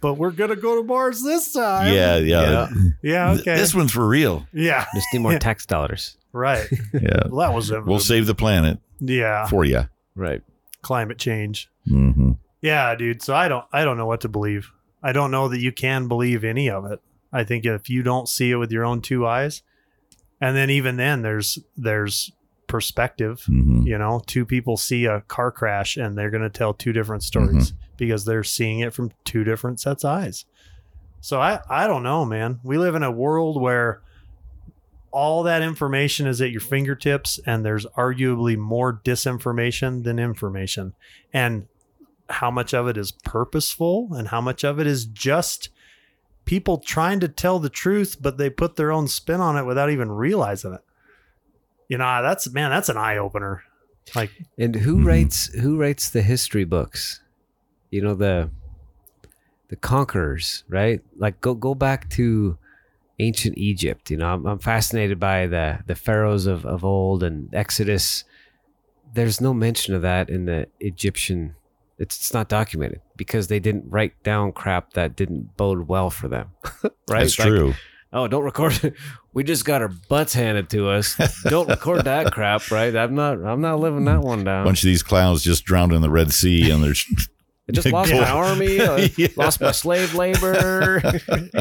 but 0.01 0.15
we're 0.19 0.31
going 0.31 0.51
to 0.51 0.57
go 0.57 0.77
to 0.77 0.83
Mars 0.87 1.23
this 1.23 1.53
time. 1.53 1.93
Yeah, 1.93 2.17
yeah. 2.17 2.69
Yeah, 3.03 3.29
Th- 3.31 3.41
okay. 3.41 3.55
This 3.57 3.75
one's 3.75 3.93
for 3.93 4.07
real. 4.07 4.47
yeah, 4.53 4.87
Just 4.95 5.07
need 5.13 5.21
more 5.21 5.39
tax 5.39 5.67
dollars. 5.67 6.17
right. 6.33 6.69
Yeah, 6.93 7.29
Well, 7.29 7.47
that 7.49 7.55
was 7.55 7.71
a, 7.71 7.81
we'll 7.81 8.01
save 8.01 8.27
the 8.27 8.35
planet 8.35 8.79
yeah, 9.01 9.47
for 9.47 9.65
you. 9.65 9.89
Right. 10.15 10.43
climate 10.83 11.19
change. 11.19 11.69
hmm 11.87 12.33
Yeah, 12.61 12.95
dude. 12.95 13.23
So 13.23 13.35
I 13.35 13.49
don't 13.49 13.65
I 13.73 13.85
don't 13.85 13.97
know 13.97 14.07
what 14.07 14.21
to 14.23 14.29
believe. 14.29 14.71
I 15.03 15.12
don't 15.12 15.31
know 15.31 15.49
that 15.49 15.61
you 15.61 15.73
can 15.73 16.09
believe 16.09 16.45
any 16.45 16.71
of 16.71 16.85
it. 16.85 17.01
I 17.33 17.45
think 17.45 17.65
if 17.65 17.88
you 17.88 18.03
don't 18.03 18.29
see 18.29 18.51
it 18.51 18.57
with 18.57 18.71
your 18.71 18.85
own 18.85 19.01
two 19.01 19.27
eyes, 19.27 19.62
and 20.41 20.57
then 20.57 20.71
even 20.71 20.97
then 20.97 21.23
there's 21.23 21.59
there's 21.77 22.33
perspective. 22.67 23.43
hmm 23.47 23.83
You 23.83 23.99
know, 23.99 24.23
two 24.27 24.47
people 24.47 24.77
see 24.77 25.05
a 25.07 25.23
car 25.23 25.51
crash 25.51 25.97
and 25.97 26.17
they're 26.17 26.31
going 26.31 26.43
to 26.43 26.51
tell 26.51 26.73
two 26.73 26.93
different 26.93 27.23
stories 27.23 27.75
because 27.97 28.25
they're 28.25 28.45
seeing 28.45 28.81
it 28.81 28.95
from 28.95 29.12
two 29.25 29.45
different 29.45 29.81
sets 29.81 30.05
of 30.05 30.11
eyes. 30.11 30.45
So 31.21 31.41
I 31.41 31.61
I 31.69 31.87
don't 31.87 32.03
know, 32.03 32.25
man. 32.25 32.61
We 32.62 32.79
live 32.79 32.95
in 32.95 33.03
a 33.03 33.11
world 33.11 33.61
where 33.61 34.01
all 35.11 35.43
that 35.43 35.61
information 35.62 36.27
is 36.27 36.41
at 36.41 36.51
your 36.51 36.61
fingertips 36.61 37.38
and 37.45 37.65
there's 37.65 37.85
arguably 37.99 38.57
more 38.57 39.01
disinformation 39.05 40.05
than 40.05 40.19
information. 40.19 40.95
And 41.33 41.67
how 42.33 42.51
much 42.51 42.73
of 42.75 42.88
it 42.88 42.97
is 42.97 43.12
purposeful 43.12 44.14
and 44.14 44.29
how 44.29 44.40
much 44.40 44.64
of 44.64 44.79
it 44.81 44.87
is 44.87 45.05
just 45.05 45.68
people 46.45 46.79
trying 46.79 47.21
to 47.21 47.29
tell 47.29 47.59
the 47.59 47.68
truth 47.71 48.16
but 48.21 48.37
they 48.38 48.51
put 48.51 48.77
their 48.77 48.90
own 48.90 49.07
spin 49.07 49.40
on 49.40 49.57
it 49.57 49.64
without 49.64 49.90
even 49.90 50.11
realizing 50.11 50.73
it. 50.75 50.81
You 51.88 51.99
know, 51.99 52.23
that's 52.23 52.51
man, 52.53 52.71
that's 52.71 52.88
an 52.88 52.97
eye 52.97 53.16
opener. 53.18 53.62
Like 54.14 54.31
And 54.59 54.75
who 54.77 54.99
Mhm. 54.99 55.07
writes 55.07 55.47
who 55.55 55.79
writes 55.79 56.11
the 56.11 56.23
history 56.23 56.64
books? 56.64 57.21
You 57.90 58.03
know 58.03 58.14
the 58.14 58.51
the 59.68 59.77
conquerors, 59.77 60.64
right? 60.68 61.01
Like 61.16 61.40
go 61.40 61.55
go 61.55 61.75
back 61.75 62.09
to 62.11 62.59
ancient 63.18 63.57
Egypt. 63.59 64.11
You 64.11 64.16
know, 64.16 64.27
I'm, 64.35 64.47
I'm 64.47 64.59
fascinated 64.59 65.21
by 65.21 65.47
the 65.47 65.81
the 65.87 65.95
pharaohs 65.95 66.47
of, 66.47 66.64
of 66.66 66.85
old 66.85 67.23
and 67.23 67.53
Exodus. 67.55 68.25
There's 69.14 69.40
no 69.40 69.53
mention 69.55 69.95
of 69.95 70.03
that 70.03 70.31
in 70.31 70.47
the 70.47 70.66
Egyptian. 70.81 71.55
It's, 72.03 72.17
it's 72.19 72.35
not 72.35 72.49
documented 72.49 73.01
because 73.17 73.47
they 73.47 73.61
didn't 73.61 73.85
write 73.88 74.21
down 74.25 74.53
crap 74.53 74.93
that 74.95 75.17
didn't 75.17 75.57
bode 75.57 75.87
well 75.88 76.11
for 76.11 76.29
them. 76.29 76.49
right? 77.09 77.21
That's 77.21 77.38
Like, 77.38 77.49
true. 77.49 77.75
Oh, 78.12 78.29
don't 78.29 78.45
record. 78.45 78.83
it. 78.85 78.95
We 79.33 79.43
just 79.45 79.65
got 79.65 79.81
our 79.81 79.88
butts 79.88 80.35
handed 80.35 80.69
to 80.71 80.88
us. 80.91 81.17
Don't 81.45 81.69
record 81.69 82.05
that 82.05 82.33
crap, 82.35 82.71
right? 82.71 82.95
I'm 82.95 83.15
not. 83.15 83.43
I'm 83.43 83.62
not 83.62 83.81
living 83.81 84.05
that 84.05 84.21
one 84.21 84.45
down. 84.45 84.62
A 84.62 84.65
bunch 84.67 84.83
of 84.83 84.87
these 84.88 85.03
clowns 85.03 85.43
just 85.43 85.65
drowned 85.65 85.93
in 85.93 86.03
the 86.03 86.11
Red 86.11 86.31
Sea, 86.33 86.71
and 86.71 86.85
there's 86.85 87.07
I 87.69 87.73
just 87.73 87.87
lost 87.91 88.12
my 88.12 88.29
army. 88.29 88.81
I 88.83 89.11
Yeah. 89.17 89.29
Lost 89.37 89.61
my 89.62 89.71
slave 89.73 90.15
labor. 90.15 91.01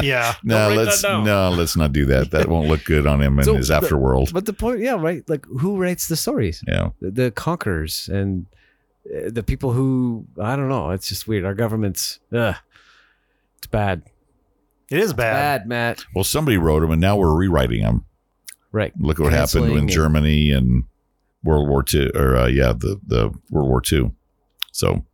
yeah. 0.02 0.34
no. 0.44 0.68
Let's 0.74 1.02
no. 1.02 1.54
Let's 1.56 1.76
not 1.76 1.92
do 1.92 2.04
that. 2.06 2.32
That 2.32 2.48
won't 2.48 2.68
look 2.68 2.84
good 2.84 3.06
on 3.06 3.22
him 3.22 3.38
in 3.38 3.44
So 3.46 3.54
his 3.54 3.68
the- 3.68 3.80
afterworld. 3.80 4.32
but 4.34 4.44
the 4.44 4.52
point, 4.52 4.80
yeah, 4.80 5.00
right. 5.00 5.22
Like 5.30 5.46
who 5.46 5.78
writes 5.78 6.08
the 6.08 6.16
stories? 6.16 6.62
Yeah. 6.68 6.90
The, 7.00 7.10
the 7.12 7.30
conquerors 7.30 8.10
and 8.12 8.44
uh, 8.52 8.56
the 9.04 9.42
people 9.42 9.72
who 9.72 10.26
I 10.40 10.56
don't 10.56 10.68
know. 10.68 10.90
It's 10.90 11.08
just 11.08 11.26
weird. 11.28 11.44
Our 11.44 11.54
government's, 11.54 12.20
ugh, 12.34 12.56
it's 13.58 13.66
bad. 13.66 14.02
It 14.90 14.98
is 14.98 15.12
bad. 15.12 15.60
Bad, 15.62 15.68
Matt. 15.68 16.04
Well, 16.14 16.24
somebody 16.24 16.58
wrote 16.58 16.80
them, 16.80 16.90
and 16.90 17.00
now 17.00 17.16
we're 17.16 17.34
rewriting 17.34 17.82
them. 17.82 18.04
Right. 18.72 18.92
Look 18.98 19.18
what 19.18 19.32
happened 19.32 19.72
in 19.72 19.78
and- 19.78 19.88
Germany 19.88 20.50
and 20.50 20.84
World 21.44 21.68
War 21.68 21.82
Two, 21.82 22.10
or 22.14 22.36
uh, 22.36 22.46
yeah, 22.46 22.72
the 22.72 23.00
the 23.06 23.30
World 23.50 23.68
War 23.68 23.80
Two. 23.80 24.14
So 24.72 25.04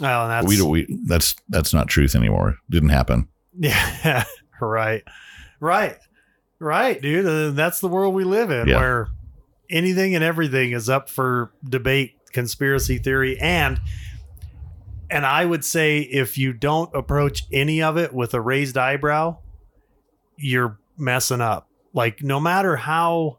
Well, 0.00 0.22
and 0.22 0.30
that's 0.30 0.46
we 0.46 0.56
don't. 0.56 0.70
We 0.70 0.86
that's 1.06 1.34
that's 1.48 1.74
not 1.74 1.88
truth 1.88 2.14
anymore. 2.14 2.56
Didn't 2.70 2.88
happen. 2.90 3.28
Yeah, 3.56 4.24
right, 4.60 5.04
right, 5.60 5.96
right, 6.58 7.00
dude. 7.00 7.26
Uh, 7.26 7.50
that's 7.54 7.80
the 7.80 7.86
world 7.88 8.14
we 8.14 8.24
live 8.24 8.50
in, 8.50 8.66
Yeah. 8.68 8.76
where 8.78 9.08
anything 9.70 10.14
and 10.16 10.24
everything 10.24 10.72
is 10.72 10.88
up 10.88 11.08
for 11.08 11.52
debate, 11.68 12.16
conspiracy 12.34 12.98
theory, 12.98 13.38
and 13.40 13.80
and 15.10 15.24
I 15.24 15.44
would 15.46 15.64
say 15.64 16.00
if 16.00 16.36
you 16.36 16.52
don't 16.52 16.94
approach 16.94 17.44
any 17.52 17.80
of 17.82 17.96
it 17.96 18.12
with 18.12 18.34
a 18.34 18.40
raised 18.40 18.76
eyebrow, 18.76 19.38
you're 20.36 20.78
messing 20.98 21.40
up. 21.40 21.68
Like 21.92 22.22
no 22.22 22.40
matter 22.40 22.76
how 22.76 23.38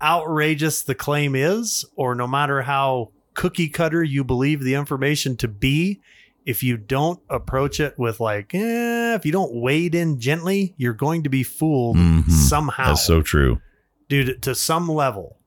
outrageous 0.00 0.82
the 0.82 0.94
claim 0.94 1.34
is, 1.34 1.84
or 1.96 2.14
no 2.14 2.26
matter 2.26 2.62
how 2.62 3.10
cookie 3.34 3.68
cutter 3.68 4.02
you 4.02 4.24
believe 4.24 4.62
the 4.62 4.74
information 4.74 5.36
to 5.38 5.48
be, 5.48 6.00
if 6.44 6.62
you 6.62 6.76
don't 6.76 7.20
approach 7.30 7.78
it 7.78 7.96
with 7.98 8.18
like, 8.20 8.52
eh, 8.54 9.14
if 9.14 9.24
you 9.24 9.30
don't 9.32 9.54
wade 9.54 9.94
in 9.94 10.18
gently, 10.18 10.74
you're 10.76 10.92
going 10.92 11.22
to 11.22 11.30
be 11.30 11.42
fooled 11.44 11.96
Mhm. 11.96 12.28
somehow, 12.30 12.88
That's 12.88 13.06
so 13.06 13.22
true. 13.22 13.60
dude. 14.08 14.42
To 14.42 14.54
some 14.54 14.88
level, 14.88 15.38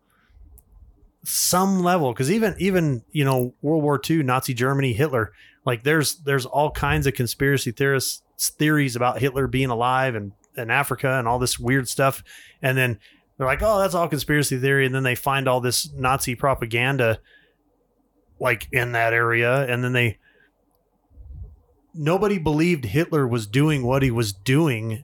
some 1.26 1.82
level, 1.82 2.14
because 2.14 2.32
even 2.32 2.56
even 2.58 3.04
you 3.12 3.26
know 3.26 3.54
World 3.62 3.84
War 3.84 4.00
II, 4.08 4.24
Nazi 4.24 4.54
Germany, 4.54 4.94
Hitler, 4.94 5.32
like 5.66 5.84
there's 5.84 6.18
there's 6.18 6.46
all 6.46 6.72
kinds 6.72 7.08
of 7.08 7.14
conspiracy 7.14 7.72
theorists 7.72 8.22
theories 8.38 8.96
about 8.96 9.20
Hitler 9.20 9.48
being 9.48 9.70
alive 9.70 10.16
and 10.16 10.34
in 10.58 10.72
Africa 10.72 11.18
and 11.20 11.28
all 11.28 11.40
this 11.40 11.60
weird 11.60 11.88
stuff, 11.88 12.24
and 12.62 12.78
then 12.78 13.00
they're 13.38 13.48
like, 13.48 13.62
oh, 13.62 13.80
that's 13.80 13.96
all 13.96 14.08
conspiracy 14.08 14.58
theory, 14.58 14.86
and 14.86 14.96
then 14.96 15.04
they 15.04 15.16
find 15.16 15.48
all 15.48 15.60
this 15.60 15.92
Nazi 15.94 16.36
propaganda 16.36 17.20
like 18.40 18.68
in 18.72 18.92
that 18.94 19.14
area, 19.14 19.66
and 19.66 19.84
then 19.84 19.94
they 19.94 20.20
nobody 21.94 22.38
believed 22.38 22.86
Hitler 22.86 23.28
was 23.28 23.48
doing 23.48 23.84
what 23.86 24.04
he 24.04 24.12
was 24.12 24.34
doing 24.34 25.04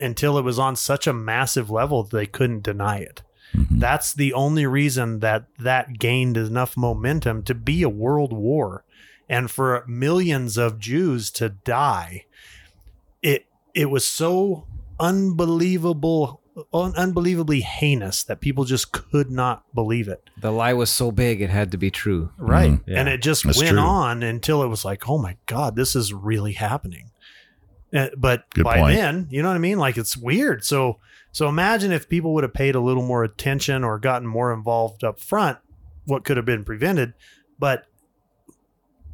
until 0.00 0.38
it 0.38 0.42
was 0.42 0.58
on 0.58 0.74
such 0.74 1.06
a 1.06 1.12
massive 1.12 1.70
level 1.70 2.02
that 2.02 2.16
they 2.16 2.26
couldn't 2.26 2.62
deny 2.62 2.98
it. 2.98 3.22
Mhm. 3.54 3.80
That's 3.80 4.12
the 4.14 4.32
only 4.32 4.66
reason 4.66 5.20
that 5.20 5.44
that 5.58 5.98
gained 5.98 6.36
enough 6.36 6.76
momentum 6.76 7.42
to 7.44 7.54
be 7.54 7.82
a 7.82 7.88
world 7.88 8.32
war 8.32 8.84
and 9.28 9.50
for 9.50 9.84
millions 9.88 10.56
of 10.56 10.78
Jews 10.78 11.30
to 11.32 11.48
die. 11.48 12.24
It 13.22 13.46
it 13.74 13.90
was 13.90 14.04
so 14.06 14.66
unbelievable 14.98 16.40
un- 16.74 16.92
unbelievably 16.96 17.60
heinous 17.60 18.22
that 18.24 18.40
people 18.40 18.64
just 18.64 18.92
could 18.92 19.30
not 19.30 19.62
believe 19.74 20.08
it. 20.08 20.28
The 20.40 20.50
lie 20.50 20.72
was 20.74 20.90
so 20.90 21.10
big 21.10 21.40
it 21.40 21.48
had 21.50 21.70
to 21.72 21.78
be 21.78 21.90
true. 21.90 22.30
Right. 22.36 22.72
Mhm. 22.72 22.82
And 22.96 23.08
it 23.08 23.22
just 23.22 23.44
That's 23.44 23.56
went 23.58 23.70
true. 23.70 23.78
on 23.78 24.22
until 24.22 24.62
it 24.62 24.68
was 24.68 24.84
like, 24.84 25.08
oh 25.08 25.16
my 25.18 25.36
God, 25.46 25.76
this 25.76 25.94
is 25.96 26.12
really 26.12 26.52
happening. 26.52 27.10
Uh, 27.94 28.08
but 28.16 28.44
Good 28.54 28.64
by 28.64 28.78
point. 28.78 28.96
then, 28.96 29.26
you 29.30 29.42
know 29.42 29.48
what 29.48 29.54
I 29.54 29.58
mean? 29.60 29.78
Like 29.78 29.96
it's 29.96 30.16
weird. 30.16 30.64
So, 30.64 30.98
so 31.32 31.48
imagine 31.48 31.92
if 31.92 32.08
people 32.08 32.34
would 32.34 32.44
have 32.44 32.54
paid 32.54 32.74
a 32.74 32.80
little 32.80 33.04
more 33.04 33.24
attention 33.24 33.84
or 33.84 33.98
gotten 33.98 34.26
more 34.26 34.52
involved 34.52 35.04
up 35.04 35.20
front, 35.20 35.58
what 36.04 36.24
could 36.24 36.36
have 36.36 36.46
been 36.46 36.64
prevented. 36.64 37.14
But 37.58 37.86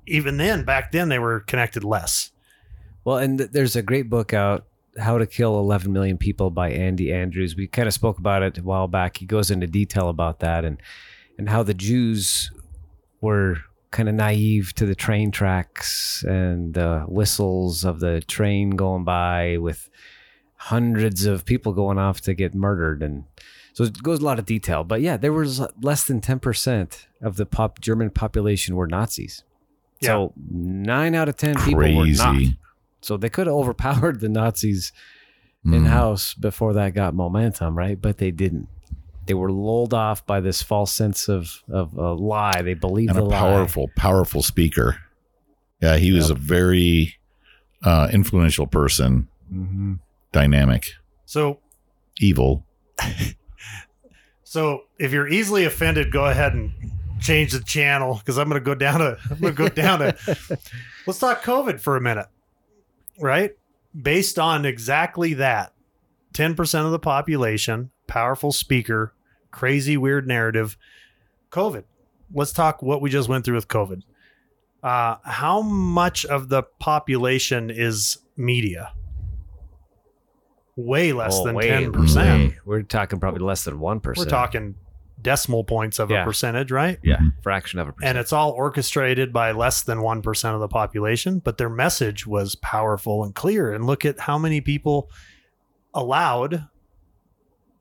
even 0.07 0.37
then, 0.37 0.65
back 0.65 0.93
then, 0.93 1.09
they 1.09 1.19
were 1.19 1.41
connected 1.41 1.85
less. 1.85 2.31
Well, 3.05 3.19
and 3.19 3.39
th- 3.39 3.51
there's 3.51 3.77
a 3.77 3.83
great 3.83 4.09
book 4.09 4.33
out, 4.33 4.67
How 4.99 5.19
to 5.19 5.27
Kill 5.27 5.59
11 5.59 5.93
Million 5.93 6.17
People 6.17 6.51
by 6.51 6.71
Andy 6.71 7.13
Andrews. 7.13 7.57
We 7.57 7.67
kind 7.67 7.89
of 7.89 7.95
spoke 7.95 8.19
about 8.19 8.43
it 8.43 8.59
a 8.59 8.63
while 8.63 8.89
back. 8.89 9.19
He 9.19 9.27
goes 9.27 9.51
into 9.51 9.67
detail 9.67 10.09
about 10.09 10.41
that 10.41 10.65
and 10.65 10.81
and 11.39 11.51
how 11.51 11.63
the 11.63 11.75
Jews 11.75 12.51
were 13.21 13.59
kind 13.91 14.09
of 14.09 14.15
naive 14.15 14.73
to 14.75 14.87
the 14.87 14.95
train 14.95 15.31
tracks 15.31 16.25
and 16.25 16.73
the 16.73 17.05
whistles 17.09 17.85
of 17.85 18.01
the 18.01 18.23
train 18.23 18.71
going 18.71 19.05
by 19.05 19.59
with 19.59 19.91
hundreds 20.57 21.25
of 21.27 21.45
people 21.45 21.73
going 21.73 21.99
off 21.99 22.21
to 22.21 22.35
get 22.35 22.55
murdered 22.55 23.03
and 23.03 23.25
so 23.73 23.85
it 23.85 24.03
goes 24.03 24.21
a 24.21 24.25
lot 24.25 24.39
of 24.39 24.47
detail 24.47 24.85
but 24.85 25.01
yeah 25.01 25.17
there 25.17 25.33
was 25.33 25.61
less 25.83 26.05
than 26.05 26.21
10% 26.21 27.07
of 27.21 27.37
the 27.37 27.47
pop 27.47 27.81
german 27.81 28.11
population 28.11 28.75
were 28.77 28.87
nazis 28.87 29.45
so 30.01 30.33
9 30.51 31.15
out 31.15 31.29
of 31.29 31.37
10 31.37 31.57
people 31.57 31.97
were 31.97 32.07
not 32.07 32.37
so 33.01 33.17
they 33.17 33.29
could 33.29 33.47
have 33.47 33.55
overpowered 33.57 34.21
the 34.21 34.29
Nazis 34.29 34.93
Mm. 35.65 35.75
in 35.75 35.85
house 35.87 36.33
before 36.35 36.75
that 36.75 36.95
got 36.95 37.13
momentum, 37.13 37.77
right? 37.77 38.01
But 38.01 38.19
they 38.19 38.31
didn't. 38.31 38.69
They 39.27 39.35
were 39.35 39.51
lulled 39.51 39.93
off 39.93 40.25
by 40.25 40.39
this 40.41 40.63
false 40.63 40.93
sense 40.93 41.29
of 41.29 41.63
of 41.69 41.95
a 41.95 42.13
lie. 42.13 42.63
They 42.63 42.75
believed 42.75 43.11
and 43.11 43.19
the 43.19 43.23
a 43.23 43.25
lie. 43.25 43.39
powerful, 43.41 43.91
powerful 43.97 44.43
speaker. 44.43 45.01
Yeah, 45.83 45.97
he 45.97 46.13
was 46.13 46.31
a 46.31 46.35
very 46.37 47.17
uh, 47.83 48.09
influential 48.13 48.67
person 48.69 49.27
hmm 49.49 49.95
dynamic. 50.37 50.87
So 51.25 51.61
Evil. 52.19 52.65
So 54.57 54.85
if 54.99 55.13
you're 55.13 55.29
easily 55.29 55.67
offended, 55.67 56.11
go 56.11 56.25
ahead 56.25 56.55
and 56.55 56.73
change 57.21 57.53
the 57.53 57.61
channel 57.61 58.15
because 58.15 58.39
I'm 58.39 58.49
going 58.49 58.59
to 58.59 58.65
go 58.65 58.75
down 58.75 59.03
a. 59.03 59.19
I'm 59.31 59.39
going 59.39 59.55
to 59.55 59.59
go 59.65 59.69
down 59.69 60.01
a. 60.01 60.15
Let's 61.07 61.19
talk 61.19 61.43
COVID 61.43 61.79
for 61.79 61.97
a 61.97 62.01
minute, 62.01 62.29
right? 63.21 63.51
Based 64.01 64.39
on 64.39 64.65
exactly 64.65 65.35
that, 65.35 65.75
ten 66.33 66.55
percent 66.55 66.87
of 66.87 66.93
the 66.93 66.99
population, 66.99 67.91
powerful 68.07 68.51
speaker, 68.51 69.13
crazy 69.51 69.99
weird 69.99 70.27
narrative, 70.27 70.79
COVID. 71.51 71.85
Let's 72.33 72.53
talk 72.53 72.83
what 72.83 73.03
we 73.03 73.11
just 73.11 73.29
went 73.29 73.45
through 73.45 73.57
with 73.57 73.69
COVID. 73.69 74.05
Uh, 74.83 75.17
how 75.25 75.61
much 75.61 76.25
of 76.25 76.49
the 76.49 76.63
population 76.79 77.69
is 77.69 78.19
media? 78.39 78.93
Way 80.77 81.13
less 81.13 81.39
Oh, 81.39 81.45
than 81.47 81.59
ten 81.59 81.93
percent. 81.93 82.55
We're 82.65 82.83
talking 82.83 83.19
probably 83.19 83.41
less 83.41 83.65
than 83.65 83.81
one 83.81 84.01
percent. 84.01 84.27
We're 84.27 84.31
talking 84.31 84.75
decimal 85.21 85.65
points 85.65 85.99
of 85.99 86.11
Yeah. 86.11 86.23
a 86.23 86.25
percentage, 86.25 86.71
right? 86.71 86.99
yeah, 87.03 87.17
mm-hmm. 87.17 87.29
fraction 87.43 87.79
of 87.81 87.89
a 87.89 87.93
percent. 87.93 88.11
And 88.11 88.19
it's 88.19 88.33
all 88.33 88.51
orchestrated 88.51 89.33
by 89.33 89.53
less 89.53 89.83
than 89.83 89.99
1% 89.99 90.55
of 90.55 90.61
the 90.61 90.69
population, 90.69 91.39
but 91.39 91.57
their 91.57 91.71
message 91.71 92.27
was 92.27 92.55
powerful 92.57 93.25
and 93.25 93.35
clear. 93.35 93.73
And 93.73 93.87
look 93.87 94.05
at 94.05 94.21
how 94.21 94.39
many 94.39 94.61
people 94.61 95.11
allowed 95.95 96.69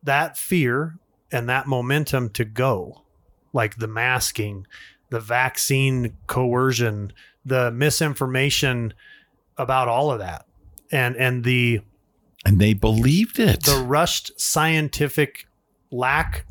that 0.04 0.38
fear 0.38 0.98
and 1.32 1.50
that 1.50 1.68
momentum 1.68 2.30
to 2.30 2.46
go. 2.46 3.04
Like 3.52 3.78
the 3.78 3.88
masking, 3.88 4.66
the 5.10 5.20
vaccine 5.20 6.16
coercion, 6.28 7.12
the 7.44 7.70
misinformation 7.72 8.94
about 9.58 9.88
all 9.88 10.10
of 10.12 10.20
that. 10.20 10.46
And 10.92 11.16
and 11.18 11.44
the 11.44 11.82
And 12.46 12.60
they 12.60 12.74
believed 12.74 13.40
it. 13.40 13.64
the 13.64 13.84
rushed 13.84 14.40
scientific 14.40 15.48
lack 15.92 16.46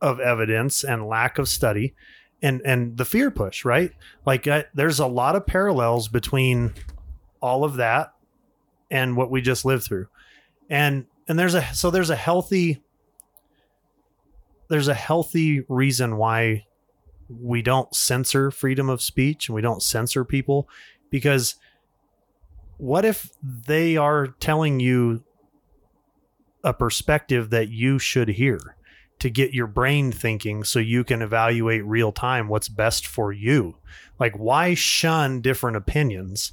of 0.00 0.20
evidence 0.20 0.84
and 0.84 1.06
lack 1.06 1.38
of 1.38 1.48
study 1.48 1.94
and 2.42 2.60
and 2.64 2.96
the 2.96 3.04
fear 3.04 3.30
push 3.30 3.64
right 3.64 3.92
like 4.26 4.46
uh, 4.46 4.62
there's 4.74 5.00
a 5.00 5.06
lot 5.06 5.34
of 5.34 5.46
parallels 5.46 6.08
between 6.08 6.72
all 7.40 7.64
of 7.64 7.76
that 7.76 8.12
and 8.90 9.16
what 9.16 9.30
we 9.30 9.40
just 9.40 9.64
lived 9.64 9.82
through 9.84 10.06
and 10.68 11.06
and 11.28 11.38
there's 11.38 11.54
a 11.54 11.74
so 11.74 11.90
there's 11.90 12.10
a 12.10 12.16
healthy 12.16 12.82
there's 14.68 14.88
a 14.88 14.94
healthy 14.94 15.64
reason 15.68 16.16
why 16.16 16.64
we 17.28 17.62
don't 17.62 17.94
censor 17.94 18.50
freedom 18.50 18.90
of 18.90 19.00
speech 19.00 19.48
and 19.48 19.54
we 19.54 19.62
don't 19.62 19.82
censor 19.82 20.24
people 20.24 20.68
because 21.10 21.56
what 22.78 23.04
if 23.04 23.30
they 23.42 23.96
are 23.96 24.28
telling 24.28 24.80
you 24.80 25.22
a 26.62 26.74
perspective 26.74 27.50
that 27.50 27.68
you 27.68 27.98
should 27.98 28.28
hear 28.28 28.76
to 29.18 29.30
get 29.30 29.54
your 29.54 29.66
brain 29.66 30.12
thinking 30.12 30.62
so 30.62 30.78
you 30.78 31.02
can 31.02 31.22
evaluate 31.22 31.84
real 31.86 32.12
time 32.12 32.48
what's 32.48 32.68
best 32.68 33.06
for 33.06 33.32
you? 33.32 33.76
Like 34.18 34.36
why 34.36 34.74
shun 34.74 35.40
different 35.40 35.76
opinions? 35.76 36.52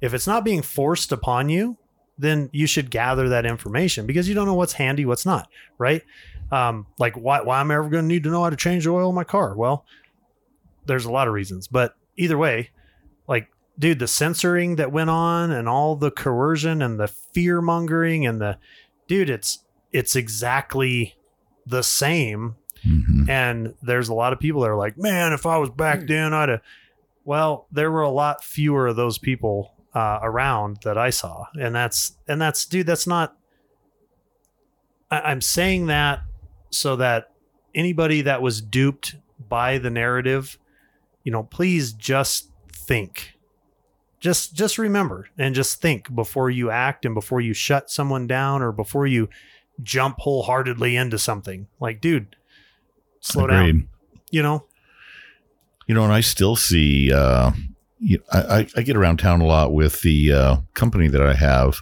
If 0.00 0.14
it's 0.14 0.26
not 0.26 0.44
being 0.44 0.62
forced 0.62 1.10
upon 1.10 1.48
you 1.48 1.78
then 2.18 2.48
you 2.52 2.66
should 2.66 2.90
gather 2.90 3.28
that 3.28 3.44
information 3.44 4.06
because 4.06 4.26
you 4.26 4.34
don't 4.34 4.46
know 4.46 4.54
what's 4.54 4.72
handy 4.72 5.04
what's 5.04 5.26
not 5.26 5.48
right? 5.78 6.02
Um, 6.52 6.86
like 6.98 7.14
why, 7.14 7.40
why 7.40 7.60
am 7.60 7.70
i 7.72 7.74
ever 7.74 7.88
going 7.88 8.04
to 8.04 8.08
need 8.08 8.22
to 8.22 8.30
know 8.30 8.44
how 8.44 8.50
to 8.50 8.56
change 8.56 8.84
the 8.84 8.90
oil 8.90 9.08
in 9.08 9.14
my 9.14 9.24
car? 9.24 9.56
Well 9.56 9.84
there's 10.84 11.06
a 11.06 11.10
lot 11.10 11.26
of 11.26 11.34
reasons 11.34 11.66
but 11.66 11.96
either 12.16 12.38
way 12.38 12.70
dude 13.78 13.98
the 13.98 14.08
censoring 14.08 14.76
that 14.76 14.90
went 14.92 15.10
on 15.10 15.50
and 15.50 15.68
all 15.68 15.96
the 15.96 16.10
coercion 16.10 16.80
and 16.82 16.98
the 16.98 17.08
fear 17.08 17.60
mongering 17.60 18.26
and 18.26 18.40
the 18.40 18.58
dude 19.06 19.30
it's 19.30 19.64
it's 19.92 20.16
exactly 20.16 21.14
the 21.66 21.82
same. 21.82 22.56
Mhm. 22.86 23.28
and 23.28 23.74
there's 23.82 24.08
a 24.08 24.14
lot 24.14 24.32
of 24.32 24.38
people 24.38 24.60
that 24.60 24.70
are 24.70 24.76
like 24.76 24.96
man 24.98 25.32
if 25.32 25.44
i 25.46 25.56
was 25.56 25.70
back 25.70 26.06
then 26.06 26.32
i'd 26.34 26.50
have 26.50 26.60
well 27.24 27.66
there 27.72 27.90
were 27.90 28.02
a 28.02 28.10
lot 28.10 28.44
fewer 28.44 28.86
of 28.86 28.96
those 28.96 29.18
people 29.18 29.72
uh, 29.94 30.20
around 30.22 30.76
that 30.84 30.96
i 30.98 31.08
saw. 31.10 31.46
And 31.58 31.74
that's 31.74 32.16
and 32.28 32.40
that's 32.40 32.66
dude 32.66 32.86
that's 32.86 33.06
not 33.06 33.36
I, 35.10 35.20
i'm 35.22 35.40
saying 35.40 35.86
that 35.86 36.20
so 36.70 36.96
that 36.96 37.32
anybody 37.74 38.20
that 38.22 38.42
was 38.42 38.60
duped 38.60 39.16
by 39.48 39.78
the 39.78 39.90
narrative 39.90 40.58
you 41.24 41.32
know 41.32 41.44
please 41.44 41.92
just 41.92 42.50
think 42.70 43.35
just 44.26 44.54
just 44.56 44.76
remember 44.78 45.28
and 45.38 45.54
just 45.54 45.80
think 45.80 46.12
before 46.14 46.50
you 46.50 46.70
act 46.70 47.04
and 47.04 47.14
before 47.14 47.40
you 47.40 47.54
shut 47.54 47.90
someone 47.90 48.26
down 48.26 48.62
or 48.62 48.72
before 48.72 49.06
you 49.06 49.28
jump 49.82 50.16
wholeheartedly 50.18 50.96
into 50.96 51.18
something 51.18 51.66
like 51.80 52.00
dude 52.00 52.34
slow 53.20 53.46
down 53.46 53.88
you 54.30 54.42
know 54.42 54.64
You 55.86 55.94
know, 55.94 56.02
and 56.04 56.12
I 56.12 56.20
still 56.22 56.56
see. 56.56 57.12
Uh, 57.12 57.52
you, 58.00 58.18
I, 58.32 58.66
I- 58.76 58.82
get 58.82 58.96
around 58.96 59.18
town 59.18 59.40
a 59.40 59.46
lot 59.46 59.72
with 59.72 60.00
the 60.02 60.32
uh, 60.32 60.56
company 60.74 61.06
that 61.08 61.22
I 61.22 61.34
have. 61.34 61.76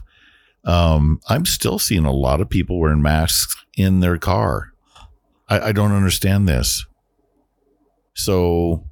Um, 0.67 1.21
I'm 1.29 1.47
still 1.47 1.79
seeing 1.79 2.05
a 2.05 2.13
lot 2.13 2.41
of 2.43 2.51
people 2.51 2.79
wearing 2.79 3.01
masks 3.01 3.57
in 3.79 4.01
their 4.01 4.19
car. 4.19 4.73
I, 5.49 5.69
I 5.69 5.73
don't 5.73 5.93
understand 5.93 6.47
this. 6.47 6.85
So 8.15 8.85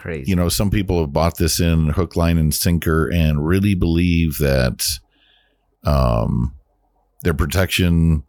crazy. 0.00 0.28
you 0.30 0.34
know, 0.36 0.48
some 0.48 0.70
people 0.70 1.00
have 1.00 1.12
bought 1.12 1.36
this 1.38 1.60
in 1.60 1.90
hook, 1.90 2.16
line, 2.16 2.38
and 2.38 2.54
sinker 2.54 3.08
and 3.12 3.46
really 3.46 3.74
believe 3.74 4.38
that 4.38 4.86
um, 5.84 6.54
their 7.22 7.34
protection, 7.34 8.22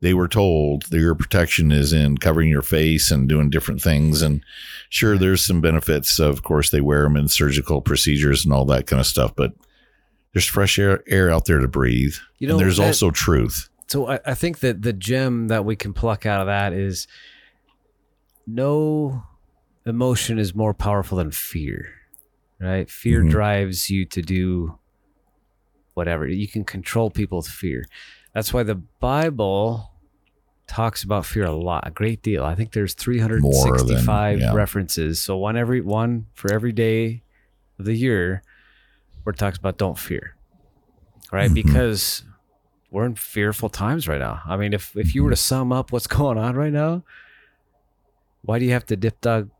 they 0.00 0.14
were 0.14 0.28
told 0.28 0.84
that 0.90 1.00
your 1.00 1.14
protection 1.14 1.72
is 1.72 1.92
in 1.92 2.18
covering 2.18 2.48
your 2.48 2.62
face 2.62 3.10
and 3.10 3.28
doing 3.28 3.50
different 3.50 3.80
things. 3.80 4.22
And 4.22 4.42
sure, 4.90 5.16
there's 5.18 5.44
some 5.44 5.60
benefits. 5.60 6.18
Of 6.18 6.42
course, 6.42 6.70
they 6.70 6.80
wear 6.80 7.02
them 7.02 7.16
in 7.16 7.28
surgical 7.28 7.80
procedures 7.80 8.44
and 8.44 8.52
all 8.52 8.64
that 8.66 8.86
kind 8.86 9.00
of 9.00 9.06
stuff, 9.06 9.34
but 9.34 9.52
there's 10.32 10.46
fresh 10.46 10.78
air, 10.78 11.02
air 11.08 11.30
out 11.30 11.46
there 11.46 11.60
to 11.60 11.68
breathe. 11.68 12.14
You 12.38 12.48
know, 12.48 12.54
and 12.54 12.60
there's 12.60 12.76
that- 12.76 12.86
also 12.86 13.10
truth. 13.10 13.68
So 13.88 14.08
I, 14.08 14.18
I 14.26 14.34
think 14.34 14.58
that 14.60 14.82
the 14.82 14.92
gem 14.92 15.46
that 15.48 15.64
we 15.64 15.76
can 15.76 15.92
pluck 15.92 16.26
out 16.26 16.40
of 16.40 16.48
that 16.48 16.72
is 16.72 17.06
no 18.46 19.22
emotion 19.86 20.38
is 20.38 20.54
more 20.54 20.74
powerful 20.74 21.18
than 21.18 21.30
fear. 21.30 21.92
Right? 22.60 22.90
Fear 22.90 23.24
Mhm. 23.24 23.30
drives 23.30 23.90
you 23.90 24.04
to 24.06 24.22
do 24.22 24.78
whatever. 25.94 26.26
You 26.26 26.48
can 26.48 26.64
control 26.64 27.10
people 27.10 27.38
with 27.38 27.48
fear. 27.48 27.86
That's 28.34 28.52
why 28.52 28.62
the 28.62 28.74
Bible 28.74 29.92
talks 30.66 31.02
about 31.04 31.24
fear 31.24 31.44
a 31.44 31.52
lot, 31.52 31.86
a 31.86 31.90
great 31.90 32.22
deal. 32.22 32.44
I 32.44 32.54
think 32.54 32.72
there's 32.72 32.94
365 32.94 34.40
yeah. 34.40 34.52
references. 34.52 35.22
So 35.22 35.36
one 35.36 35.56
every 35.56 35.80
one 35.80 36.26
for 36.34 36.52
every 36.52 36.72
day 36.72 37.22
of 37.78 37.84
the 37.84 37.94
year 37.94 38.42
where 39.22 39.32
it 39.32 39.38
talks 39.38 39.58
about 39.58 39.78
don't 39.78 39.98
fear. 39.98 40.34
Right? 41.32 41.50
Mhm. 41.50 41.54
Because 41.54 42.24
we're 42.90 43.04
in 43.06 43.14
fearful 43.16 43.68
times 43.68 44.08
right 44.08 44.18
now. 44.20 44.40
I 44.46 44.56
mean, 44.56 44.72
if 44.72 44.96
if 44.96 45.14
you 45.14 45.22
were 45.24 45.30
to 45.30 45.36
sum 45.36 45.72
up 45.72 45.92
what's 45.92 46.06
going 46.18 46.38
on 46.38 46.56
right 46.56 46.72
now, 46.72 47.04
why 48.42 48.58
do 48.58 48.64
you 48.64 48.72
have 48.72 48.86
to 48.86 48.96
dip 48.96 49.20
dog 49.20 49.50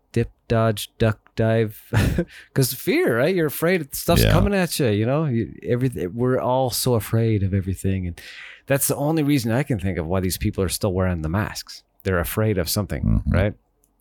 dodge 0.49 0.91
duck 0.99 1.21
dive? 1.37 1.81
Because 2.49 2.73
fear, 2.73 3.19
right? 3.19 3.35
You're 3.35 3.47
afraid 3.47 3.95
stuff's 3.95 4.23
Yeah. 4.25 4.33
coming 4.33 4.55
at 4.55 4.79
you. 4.79 4.89
You 4.89 5.07
know, 5.07 5.25
you, 5.27 5.55
everything. 5.63 6.15
We're 6.15 6.39
all 6.41 6.71
so 6.71 6.95
afraid 6.95 7.43
of 7.43 7.53
everything, 7.55 8.07
and 8.07 8.21
that's 8.67 8.89
the 8.89 8.97
only 8.97 9.23
reason 9.23 9.53
I 9.53 9.63
can 9.63 9.79
think 9.79 9.99
of 9.99 10.07
why 10.07 10.21
these 10.21 10.39
people 10.39 10.65
are 10.65 10.69
still 10.69 10.93
wearing 10.93 11.23
the 11.23 11.29
masks. 11.29 11.83
They're 12.05 12.19
afraid 12.21 12.59
of 12.59 12.69
something, 12.69 13.03
Mhm. 13.27 13.33
right? 13.33 13.55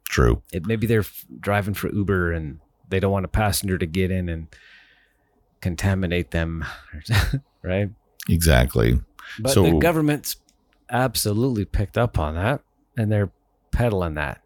True. 0.10 0.42
It, 0.54 0.66
maybe 0.66 0.88
they're 0.88 1.00
f- 1.00 1.26
driving 1.40 1.74
for 1.74 1.92
Uber 1.94 2.32
and 2.32 2.60
they 2.90 3.00
don't 3.00 3.12
want 3.12 3.26
a 3.26 3.30
passenger 3.30 3.78
to 3.80 3.86
get 3.88 4.12
in 4.12 4.30
and 4.30 4.48
contaminate 5.62 6.32
them, 6.32 6.64
right? 7.64 7.90
Exactly. 8.30 9.00
But 9.40 9.52
So- 9.52 9.64
the 9.64 9.80
government's 9.80 10.38
absolutely 10.90 11.66
picked 11.66 11.98
up 11.98 12.20
on 12.20 12.36
that, 12.36 12.62
and 12.98 13.12
they're 13.12 13.32
peddling 13.72 14.14
that. 14.16 14.42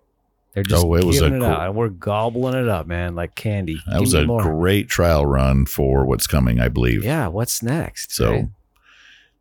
They're 0.53 0.63
just 0.63 0.83
Oh, 0.83 0.93
it 0.95 1.03
was 1.03 1.19
giving 1.19 1.33
a 1.33 1.35
it 1.37 1.39
gr- 1.39 1.45
out, 1.45 1.67
and 1.67 1.75
we're 1.75 1.89
gobbling 1.89 2.55
it 2.55 2.67
up, 2.67 2.87
man, 2.87 3.15
like 3.15 3.35
candy. 3.35 3.75
That 3.85 3.93
Give 3.93 4.01
was 4.01 4.13
a 4.15 4.25
more. 4.25 4.41
great 4.41 4.87
trial 4.89 5.25
run 5.25 5.65
for 5.65 6.05
what's 6.05 6.25
coming, 6.27 6.59
I 6.59 6.69
believe. 6.69 7.03
Yeah, 7.03 7.27
what's 7.27 7.61
next? 7.61 8.11
So, 8.11 8.31
right? 8.31 8.45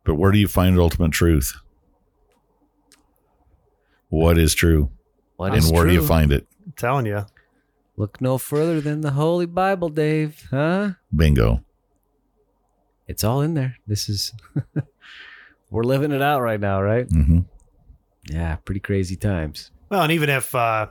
but 0.03 0.15
where 0.15 0.31
do 0.31 0.37
you 0.37 0.47
find 0.47 0.77
ultimate 0.79 1.11
truth? 1.11 1.53
What 4.09 4.37
is 4.37 4.53
true? 4.53 4.91
What 5.37 5.53
and 5.53 5.57
is 5.63 5.71
where 5.71 5.85
do 5.85 5.93
you 5.93 6.05
find 6.05 6.31
it? 6.31 6.47
I'm 6.65 6.73
telling 6.73 7.05
you 7.05 7.25
Look 7.97 8.21
no 8.21 8.37
further 8.37 8.79
than 8.79 9.01
the 9.01 9.11
Holy 9.11 9.45
Bible, 9.45 9.89
Dave. 9.89 10.47
Huh? 10.51 10.91
Bingo. 11.13 11.63
It's 13.07 13.23
all 13.25 13.41
in 13.41 13.55
there. 13.55 13.75
This 13.87 14.07
is 14.07 14.33
we're 15.69 15.83
living 15.83 16.11
it 16.11 16.21
out 16.21 16.41
right 16.41 16.59
now, 16.59 16.81
right? 16.81 17.07
hmm 17.09 17.39
Yeah, 18.29 18.55
pretty 18.57 18.79
crazy 18.79 19.15
times. 19.17 19.71
Well, 19.89 20.03
and 20.03 20.11
even 20.13 20.29
if 20.29 20.53
uh, 20.55 20.87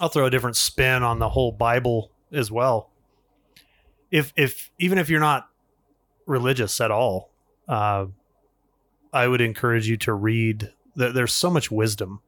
I'll 0.00 0.08
throw 0.08 0.26
a 0.26 0.30
different 0.30 0.56
spin 0.56 1.02
on 1.02 1.18
the 1.18 1.30
whole 1.30 1.52
Bible 1.52 2.10
as 2.32 2.50
well. 2.50 2.90
If 4.10 4.32
if 4.36 4.70
even 4.78 4.98
if 4.98 5.08
you're 5.08 5.20
not 5.20 5.48
religious 6.26 6.80
at 6.80 6.90
all, 6.90 7.30
uh, 7.68 8.06
I 9.12 9.26
would 9.26 9.40
encourage 9.40 9.88
you 9.88 9.96
to 9.98 10.12
read. 10.12 10.72
There, 10.94 11.12
there's 11.12 11.34
so 11.34 11.50
much 11.50 11.70
wisdom, 11.70 12.20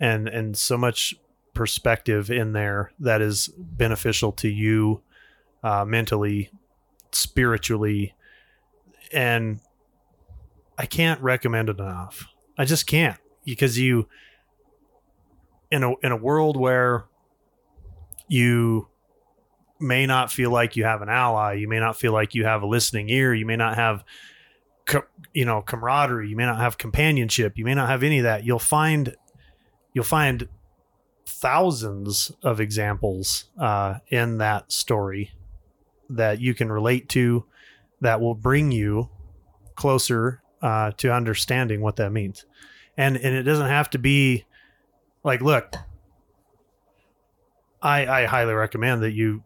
and 0.00 0.28
and 0.28 0.56
so 0.56 0.76
much 0.76 1.14
perspective 1.54 2.30
in 2.30 2.52
there 2.52 2.92
that 2.98 3.20
is 3.20 3.48
beneficial 3.56 4.32
to 4.32 4.48
you 4.48 5.02
uh, 5.62 5.84
mentally, 5.84 6.50
spiritually, 7.12 8.14
and 9.12 9.60
I 10.76 10.86
can't 10.86 11.20
recommend 11.20 11.68
it 11.68 11.78
enough. 11.78 12.26
I 12.58 12.64
just 12.64 12.86
can't 12.86 13.18
because 13.44 13.78
you 13.78 14.08
in 15.72 15.82
a 15.82 15.94
in 16.02 16.12
a 16.12 16.16
world 16.16 16.56
where 16.56 17.06
you 18.28 18.88
may 19.80 20.06
not 20.06 20.30
feel 20.30 20.50
like 20.50 20.76
you 20.76 20.84
have 20.84 21.02
an 21.02 21.08
ally, 21.08 21.54
you 21.54 21.66
may 21.66 21.80
not 21.80 21.96
feel 21.98 22.12
like 22.12 22.34
you 22.34 22.44
have 22.44 22.62
a 22.62 22.66
listening 22.66 23.08
ear, 23.08 23.34
you 23.34 23.46
may 23.46 23.56
not 23.56 23.74
have 23.76 24.04
co- 24.86 25.06
you 25.32 25.46
know 25.46 25.62
camaraderie, 25.62 26.28
you 26.28 26.36
may 26.36 26.44
not 26.44 26.58
have 26.58 26.76
companionship, 26.76 27.56
you 27.56 27.64
may 27.64 27.74
not 27.74 27.88
have 27.88 28.02
any 28.02 28.18
of 28.18 28.24
that. 28.24 28.44
You'll 28.44 28.58
find 28.58 29.16
you'll 29.94 30.04
find 30.04 30.46
thousands 31.26 32.30
of 32.42 32.60
examples 32.60 33.46
uh, 33.58 33.94
in 34.08 34.38
that 34.38 34.70
story 34.70 35.32
that 36.10 36.38
you 36.38 36.54
can 36.54 36.70
relate 36.70 37.08
to 37.08 37.46
that 38.02 38.20
will 38.20 38.34
bring 38.34 38.70
you 38.70 39.08
closer 39.74 40.42
uh, 40.60 40.90
to 40.98 41.12
understanding 41.12 41.80
what 41.80 41.96
that 41.96 42.12
means 42.12 42.44
and 42.96 43.16
and 43.16 43.34
it 43.34 43.42
doesn't 43.44 43.68
have 43.68 43.88
to 43.88 43.98
be 43.98 44.44
like 45.24 45.40
look 45.40 45.74
i 47.82 48.06
i 48.06 48.24
highly 48.26 48.54
recommend 48.54 49.02
that 49.02 49.12
you 49.12 49.42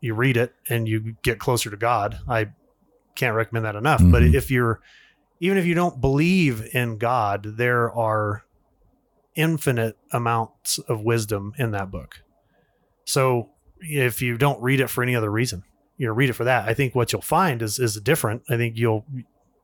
you 0.00 0.14
read 0.14 0.36
it 0.36 0.54
and 0.68 0.88
you 0.88 1.16
get 1.22 1.38
closer 1.38 1.70
to 1.70 1.76
god 1.76 2.18
i 2.28 2.46
can't 3.14 3.34
recommend 3.34 3.64
that 3.64 3.74
enough 3.76 4.00
but 4.04 4.22
Mhm. 4.22 4.34
if 4.34 4.50
you're 4.50 4.80
even 5.40 5.58
if 5.58 5.66
you 5.66 5.74
don't 5.74 6.00
believe 6.00 6.68
in 6.74 6.98
god 6.98 7.56
there 7.56 7.90
are 7.92 8.44
infinite 9.34 9.96
amounts 10.12 10.78
of 10.78 11.02
wisdom 11.02 11.52
in 11.58 11.70
that 11.72 11.90
book 11.90 12.22
so 13.04 13.50
if 13.80 14.20
you 14.20 14.36
don't 14.36 14.60
read 14.62 14.80
it 14.80 14.88
for 14.88 15.02
any 15.02 15.14
other 15.14 15.30
reason 15.30 15.62
you 15.96 16.06
know 16.06 16.12
read 16.12 16.28
it 16.30 16.34
for 16.34 16.44
that 16.44 16.68
i 16.68 16.74
think 16.74 16.94
what 16.94 17.12
you'll 17.12 17.22
find 17.22 17.62
is 17.62 17.78
is 17.78 17.94
different 18.00 18.42
i 18.50 18.56
think 18.56 18.76
you'll 18.76 19.04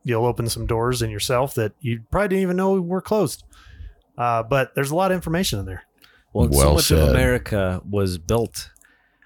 you'll 0.05 0.27
open 0.27 0.49
some 0.49 0.67
doors 0.67 1.01
in 1.03 1.11
yourself 1.11 1.55
that 1.55 1.73
you 1.81 2.03
probably 2.11 2.29
didn't 2.29 2.43
even 2.43 2.57
know 2.57 2.79
were 2.79 3.01
closed. 3.01 3.43
Uh, 4.17 4.43
but 4.43 4.75
there's 4.75 4.91
a 4.91 4.95
lot 4.95 5.11
of 5.11 5.17
information 5.17 5.59
in 5.59 5.67
there. 5.67 5.85
Well, 6.33 6.53
so 6.53 6.75
much 6.75 6.85
said. 6.87 6.99
of 6.99 7.09
America 7.11 7.81
was 7.89 8.19
built 8.19 8.71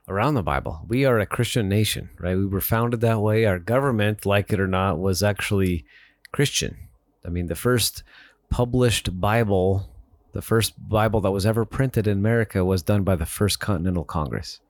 around 0.09 0.35
the 0.35 0.43
Bible. 0.43 0.85
We 0.89 1.05
are 1.05 1.19
a 1.19 1.27
Christian 1.27 1.69
nation, 1.69 2.11
right? 2.19 2.37
We 2.37 2.47
were 2.47 2.61
founded 2.61 3.01
that 3.01 3.21
way. 3.21 3.45
Our 3.45 3.59
government, 3.59 4.27
like 4.27 4.53
it 4.53 4.61
or 4.61 4.67
not, 4.67 4.99
was 4.99 5.23
actually 5.23 5.85
Christian. 6.33 6.77
I 7.25 7.29
mean, 7.29 7.47
the 7.47 7.55
first 7.55 8.03
published 8.51 9.21
Bible, 9.21 9.91
the 10.33 10.43
first 10.43 10.75
Bible 10.89 11.21
that 11.23 11.31
was 11.31 11.47
ever 11.47 11.65
printed 11.65 12.07
in 12.07 12.19
America 12.19 12.65
was 12.65 12.83
done 12.83 13.05
by 13.05 13.17
the 13.17 13.27
First 13.27 13.61
Continental 13.61 14.05
Congress. 14.05 14.61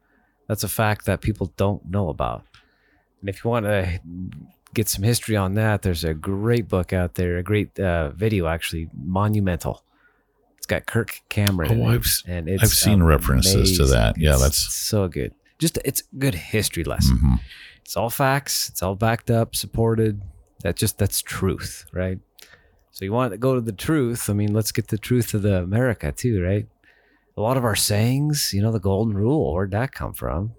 That's 0.48 0.64
a 0.64 0.68
fact 0.68 1.06
that 1.06 1.20
people 1.20 1.52
don't 1.56 1.88
know 1.88 2.08
about. 2.08 2.44
And 3.20 3.28
if 3.28 3.44
you 3.44 3.50
want 3.50 3.66
to 3.66 4.00
get 4.74 4.88
some 4.88 5.02
history 5.02 5.36
on 5.36 5.54
that, 5.54 5.82
there's 5.82 6.04
a 6.04 6.14
great 6.14 6.68
book 6.68 6.92
out 6.92 7.14
there, 7.14 7.38
a 7.38 7.42
great 7.42 7.78
uh, 7.78 8.10
video 8.10 8.46
actually, 8.46 8.88
Monumental. 8.94 9.84
Got 10.68 10.86
Kirk 10.86 11.20
Cameron. 11.28 11.82
Oh, 11.82 11.86
I've 11.86 12.06
and 12.26 12.48
it's 12.48 12.62
I've 12.62 12.68
seen 12.70 13.02
references 13.02 13.76
to 13.78 13.86
that. 13.86 14.16
Yeah, 14.18 14.34
It's 14.34 14.42
that's 14.42 14.74
so 14.74 15.08
good. 15.08 15.34
Just 15.58 15.78
it's 15.84 16.02
a 16.02 16.16
good 16.18 16.34
history 16.36 16.84
lesson. 16.84 17.18
mhm. 17.18 17.40
It's 17.84 17.96
all 17.96 18.10
facts. 18.10 18.68
It's 18.68 18.82
all 18.82 18.94
backed 18.94 19.30
up, 19.30 19.56
supported. 19.56 20.22
That 20.62 20.76
just 20.76 20.98
that's 20.98 21.20
truth, 21.22 21.86
right? 21.92 22.18
So 22.90 23.04
you 23.04 23.12
want 23.12 23.32
to 23.32 23.38
go 23.38 23.54
to 23.54 23.60
the 23.60 23.72
truth. 23.72 24.28
I 24.28 24.34
mean, 24.34 24.52
let's 24.52 24.72
get 24.72 24.88
the 24.88 24.98
truth 24.98 25.32
of 25.34 25.42
the 25.42 25.62
America 25.62 26.12
too, 26.12 26.42
right? 26.42 26.66
A 27.36 27.40
lot 27.40 27.56
of 27.56 27.64
our 27.64 27.76
sayings, 27.76 28.50
you 28.52 28.60
know, 28.60 28.72
the 28.72 28.80
golden 28.80 29.16
rule, 29.16 29.52
where'd 29.54 29.70
that 29.70 29.92
come 29.92 30.12
from? 30.12 30.52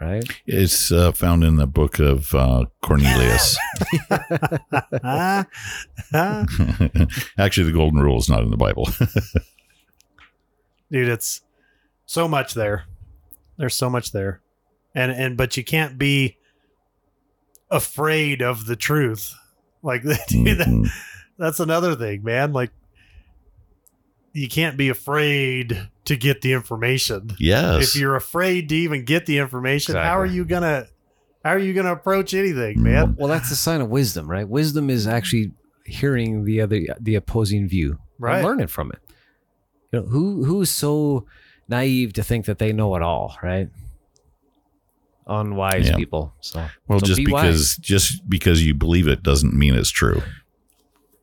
Right? 0.00 0.22
it's 0.46 0.92
uh, 0.92 1.12
found 1.12 1.42
in 1.42 1.56
the 1.56 1.66
book 1.66 1.98
of 1.98 2.32
uh, 2.34 2.66
Cornelius. 2.82 3.58
Actually, 7.38 7.66
the 7.66 7.72
golden 7.72 8.00
rule 8.00 8.18
is 8.18 8.28
not 8.28 8.42
in 8.42 8.50
the 8.50 8.56
Bible. 8.56 8.88
Dude, 10.90 11.08
it's 11.08 11.40
so 12.06 12.28
much 12.28 12.54
there. 12.54 12.84
There's 13.56 13.74
so 13.74 13.90
much 13.90 14.12
there. 14.12 14.40
And 14.94 15.12
and 15.12 15.36
but 15.36 15.56
you 15.56 15.64
can't 15.64 15.98
be 15.98 16.36
afraid 17.70 18.40
of 18.42 18.66
the 18.66 18.76
truth. 18.76 19.34
Like 19.82 20.02
dude, 20.02 20.58
that, 20.58 20.66
Mhm. 20.68 20.88
that's 21.38 21.60
another 21.60 21.94
thing, 21.94 22.22
man. 22.22 22.52
Like 22.52 22.70
you 24.32 24.48
can't 24.48 24.76
be 24.76 24.88
afraid 24.88 25.88
to 26.08 26.16
get 26.16 26.42
the 26.42 26.52
information. 26.52 27.30
Yes. 27.38 27.88
If 27.94 28.00
you're 28.00 28.16
afraid 28.16 28.68
to 28.70 28.74
even 28.74 29.04
get 29.04 29.24
the 29.26 29.38
information, 29.38 29.94
how 29.94 30.18
are 30.18 30.26
you 30.26 30.44
gonna 30.44 30.86
how 31.44 31.50
are 31.52 31.58
you 31.58 31.72
gonna 31.72 31.92
approach 31.92 32.34
anything, 32.34 32.78
Mm. 32.78 32.82
man? 32.82 33.16
Well, 33.18 33.28
that's 33.28 33.50
a 33.50 33.56
sign 33.56 33.80
of 33.80 33.88
wisdom, 33.88 34.28
right? 34.28 34.46
Wisdom 34.48 34.90
is 34.90 35.06
actually 35.06 35.52
hearing 35.86 36.44
the 36.44 36.60
other 36.60 36.80
the 37.00 37.14
opposing 37.14 37.68
view 37.68 37.98
Right. 38.18 38.36
and 38.38 38.44
learning 38.44 38.66
from 38.66 38.90
it. 38.92 38.98
You 39.92 40.00
know, 40.00 40.06
who 40.06 40.44
who's 40.44 40.70
so 40.70 41.26
naive 41.68 42.12
to 42.14 42.22
think 42.22 42.46
that 42.46 42.58
they 42.58 42.72
know 42.72 42.94
it 42.96 43.02
all, 43.02 43.36
right? 43.42 43.68
Unwise 45.26 45.88
Yeah. 45.88 45.96
people. 45.96 46.34
So 46.40 46.64
well, 46.88 47.00
so 47.00 47.06
just 47.06 47.18
be 47.18 47.26
because 47.26 47.76
just 47.76 48.28
because 48.28 48.64
you 48.64 48.74
believe 48.74 49.06
it 49.08 49.22
doesn't 49.22 49.54
mean 49.54 49.74
it's 49.74 49.90
true. 49.90 50.22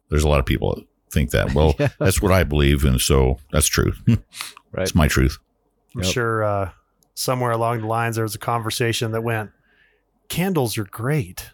There's 0.10 0.24
a 0.24 0.28
lot 0.30 0.40
of 0.40 0.46
people 0.46 0.76
that 0.76 0.86
think 1.12 1.32
that. 1.32 1.54
Well, 1.56 1.76
Yeah. 1.80 1.90
that's 2.00 2.22
what 2.22 2.32
I 2.32 2.44
believe, 2.44 2.84
and 2.86 3.00
so 3.02 3.40
that's 3.52 3.68
true. 3.68 3.94
Right. 4.72 4.84
It's 4.84 4.94
my 4.96 5.08
truth. 5.08 5.38
I'm 5.96 6.02
Yep. 6.04 6.12
sure 6.14 6.44
uh, 6.44 6.72
somewhere 7.14 7.52
along 7.52 7.80
the 7.80 7.88
lines 7.88 8.16
there 8.18 8.24
was 8.26 8.36
a 8.36 8.40
conversation 8.40 9.12
that 9.14 9.22
went, 9.22 9.52
"Candles 10.28 10.78
are 10.78 10.84
great. 10.84 11.52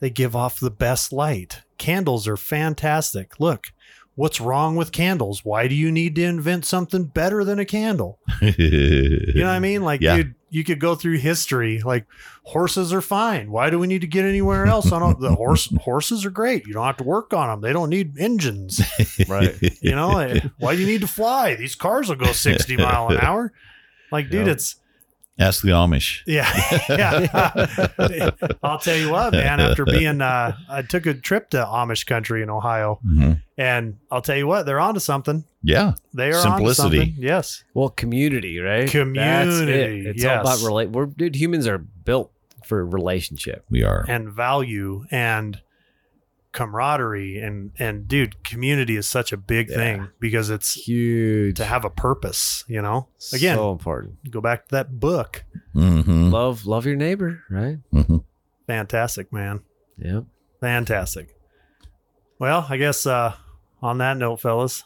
They 0.00 0.10
give 0.10 0.34
off 0.34 0.58
the 0.58 0.70
best 0.70 1.12
light. 1.12 1.62
Candles 1.78 2.26
are 2.26 2.36
fantastic. 2.36 3.38
Look, 3.38 3.66
what's 4.14 4.40
wrong 4.40 4.76
with 4.76 4.92
candles? 4.92 5.44
Why 5.44 5.68
do 5.68 5.74
you 5.74 5.90
need 5.90 6.14
to 6.16 6.22
invent 6.22 6.64
something 6.64 7.04
better 7.04 7.44
than 7.44 7.58
a 7.58 7.64
candle? 7.64 8.18
You 8.40 9.34
know 9.36 9.46
what 9.46 9.54
I 9.54 9.58
mean? 9.60 9.82
Like, 9.82 10.00
Yeah. 10.00 10.16
dude, 10.16 10.34
you 10.50 10.64
could 10.64 10.78
go 10.80 10.94
through 10.94 11.16
history. 11.18 11.80
Like, 11.82 12.04
horses 12.42 12.92
are 12.92 13.00
fine. 13.00 13.50
Why 13.50 13.70
do 13.70 13.78
we 13.78 13.86
need 13.86 14.02
to 14.02 14.06
get 14.06 14.24
anywhere 14.26 14.66
else 14.66 14.92
on 14.92 15.18
the 15.20 15.34
horse? 15.34 15.72
Horses 15.80 16.26
are 16.26 16.30
great. 16.30 16.66
You 16.66 16.74
don't 16.74 16.84
have 16.84 16.98
to 16.98 17.04
work 17.04 17.32
on 17.32 17.48
them. 17.48 17.60
They 17.62 17.72
don't 17.72 17.88
need 17.90 18.18
engines. 18.18 18.80
Right. 19.28 19.56
You 19.80 19.92
know, 19.92 20.10
why 20.58 20.74
do 20.74 20.80
you 20.82 20.86
need 20.86 21.00
to 21.02 21.06
fly? 21.06 21.54
These 21.54 21.74
cars 21.74 22.08
will 22.08 22.16
go 22.16 22.32
60 22.32 22.76
mile 22.76 23.08
an 23.08 23.18
hour. 23.18 23.52
Like, 24.10 24.28
dude, 24.28 24.46
Yep. 24.46 24.56
it's 24.56 24.76
Ask 25.42 25.62
the 25.62 25.70
Amish. 25.70 26.22
yeah, 26.26 26.50
yeah. 26.88 28.30
I'll 28.62 28.78
tell 28.78 28.96
you 28.96 29.10
what, 29.10 29.32
man. 29.42 29.60
After 29.60 29.84
being, 29.84 30.20
uh, 30.20 30.56
I 30.68 30.82
took 30.82 31.06
a 31.06 31.14
trip 31.14 31.50
to 31.50 31.58
Amish 31.58 32.06
country 32.06 32.42
in 32.42 32.50
Ohio, 32.50 32.98
Mhm. 33.06 33.42
and 33.58 33.98
I'll 34.10 34.22
tell 34.22 34.36
you 34.36 34.46
what, 34.46 34.66
they're 34.66 34.80
onto 34.80 35.00
something. 35.00 35.44
Yeah. 35.62 35.92
They 36.14 36.30
are 36.30 36.40
Simplicity. 36.40 36.98
onto 36.98 37.06
something. 37.12 37.14
Yes, 37.18 37.64
Well, 37.74 37.88
community, 37.90 38.58
right? 38.58 38.88
Community, 38.88 40.04
That's 40.04 40.16
it. 40.16 40.16
It's 40.16 40.24
all 40.24 40.40
about 40.40 40.60
relate. 40.62 40.90
We're 40.90 41.06
dude. 41.06 41.36
Humans 41.36 41.66
are 41.66 41.78
built 41.78 42.32
for 42.64 42.84
relationship. 42.86 43.64
We 43.70 43.82
are. 43.84 44.04
and 44.08 44.28
value 44.30 45.04
and 45.10 45.60
camaraderie 46.52 47.38
and 47.38 47.72
and 47.78 48.06
dude, 48.06 48.44
community 48.44 48.96
is 48.96 49.08
such 49.08 49.32
a 49.32 49.36
big 49.36 49.68
Yeah. 49.70 49.76
thing 49.76 50.08
because 50.20 50.50
it's 50.50 50.74
Huge. 50.74 51.56
to 51.56 51.64
have 51.64 51.84
a 51.84 51.90
purpose. 51.90 52.64
You 52.68 52.82
know, 52.82 53.08
again, 53.32 53.56
so 53.56 53.72
important. 53.72 54.30
go 54.30 54.40
back 54.40 54.68
to 54.68 54.72
that 54.76 55.00
book. 55.00 55.44
hmm 55.72 56.30
Love, 56.30 56.66
love 56.66 56.86
your 56.86 56.96
neighbor, 56.96 57.42
right? 57.50 57.78
hmm 57.90 58.18
Fantastic, 58.66 59.32
man. 59.32 59.60
Yep. 59.98 60.24
Fantastic. 60.60 61.34
Well, 62.38 62.66
I 62.68 62.76
guess 62.76 63.06
uh, 63.06 63.34
on 63.82 63.98
that 63.98 64.16
note, 64.16 64.40
fellas, 64.40 64.84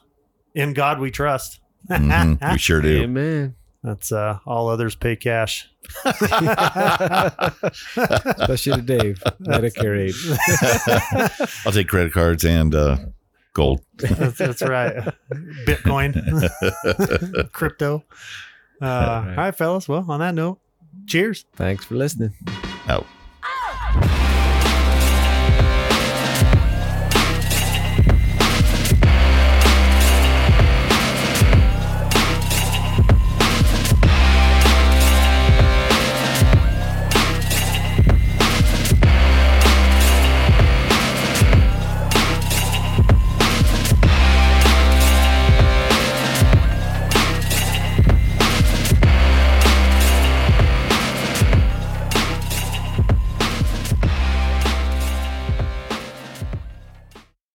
in 0.55 0.73
God 0.73 0.99
we 1.01 1.11
trust. 1.11 1.61
hmm 1.89 2.35
We 2.53 2.59
sure 2.59 2.81
do. 2.81 3.03
Amen. 3.03 3.55
That's 3.83 4.11
uh, 4.13 4.39
all 4.47 4.69
others 4.69 4.95
pay 4.97 5.17
cash. 5.17 5.69
Especially 8.39 8.73
to 8.73 8.83
Dave, 8.83 9.23
Medicare 9.41 9.97
aid. 10.09 10.15
I'll 11.67 11.73
take 11.73 11.89
credit 11.89 12.13
cards 12.13 12.45
and 12.45 12.75
uh, 12.75 12.97
gold. 13.53 13.83
that's, 13.97 14.39
that's 14.39 14.63
right. 14.63 14.95
Bitcoin, 15.67 16.13
crypto. 17.53 18.05
Uh, 18.83 18.85
Right. 18.87 19.29
All 19.31 19.37
right, 19.37 19.55
fellas. 19.57 19.89
Well, 19.89 20.05
on 20.09 20.21
that 20.21 20.35
note, 20.35 20.59
cheers. 21.07 21.47
Thanks 21.55 21.85
for 21.85 21.95
listening. 21.95 22.35
Out. 22.89 23.07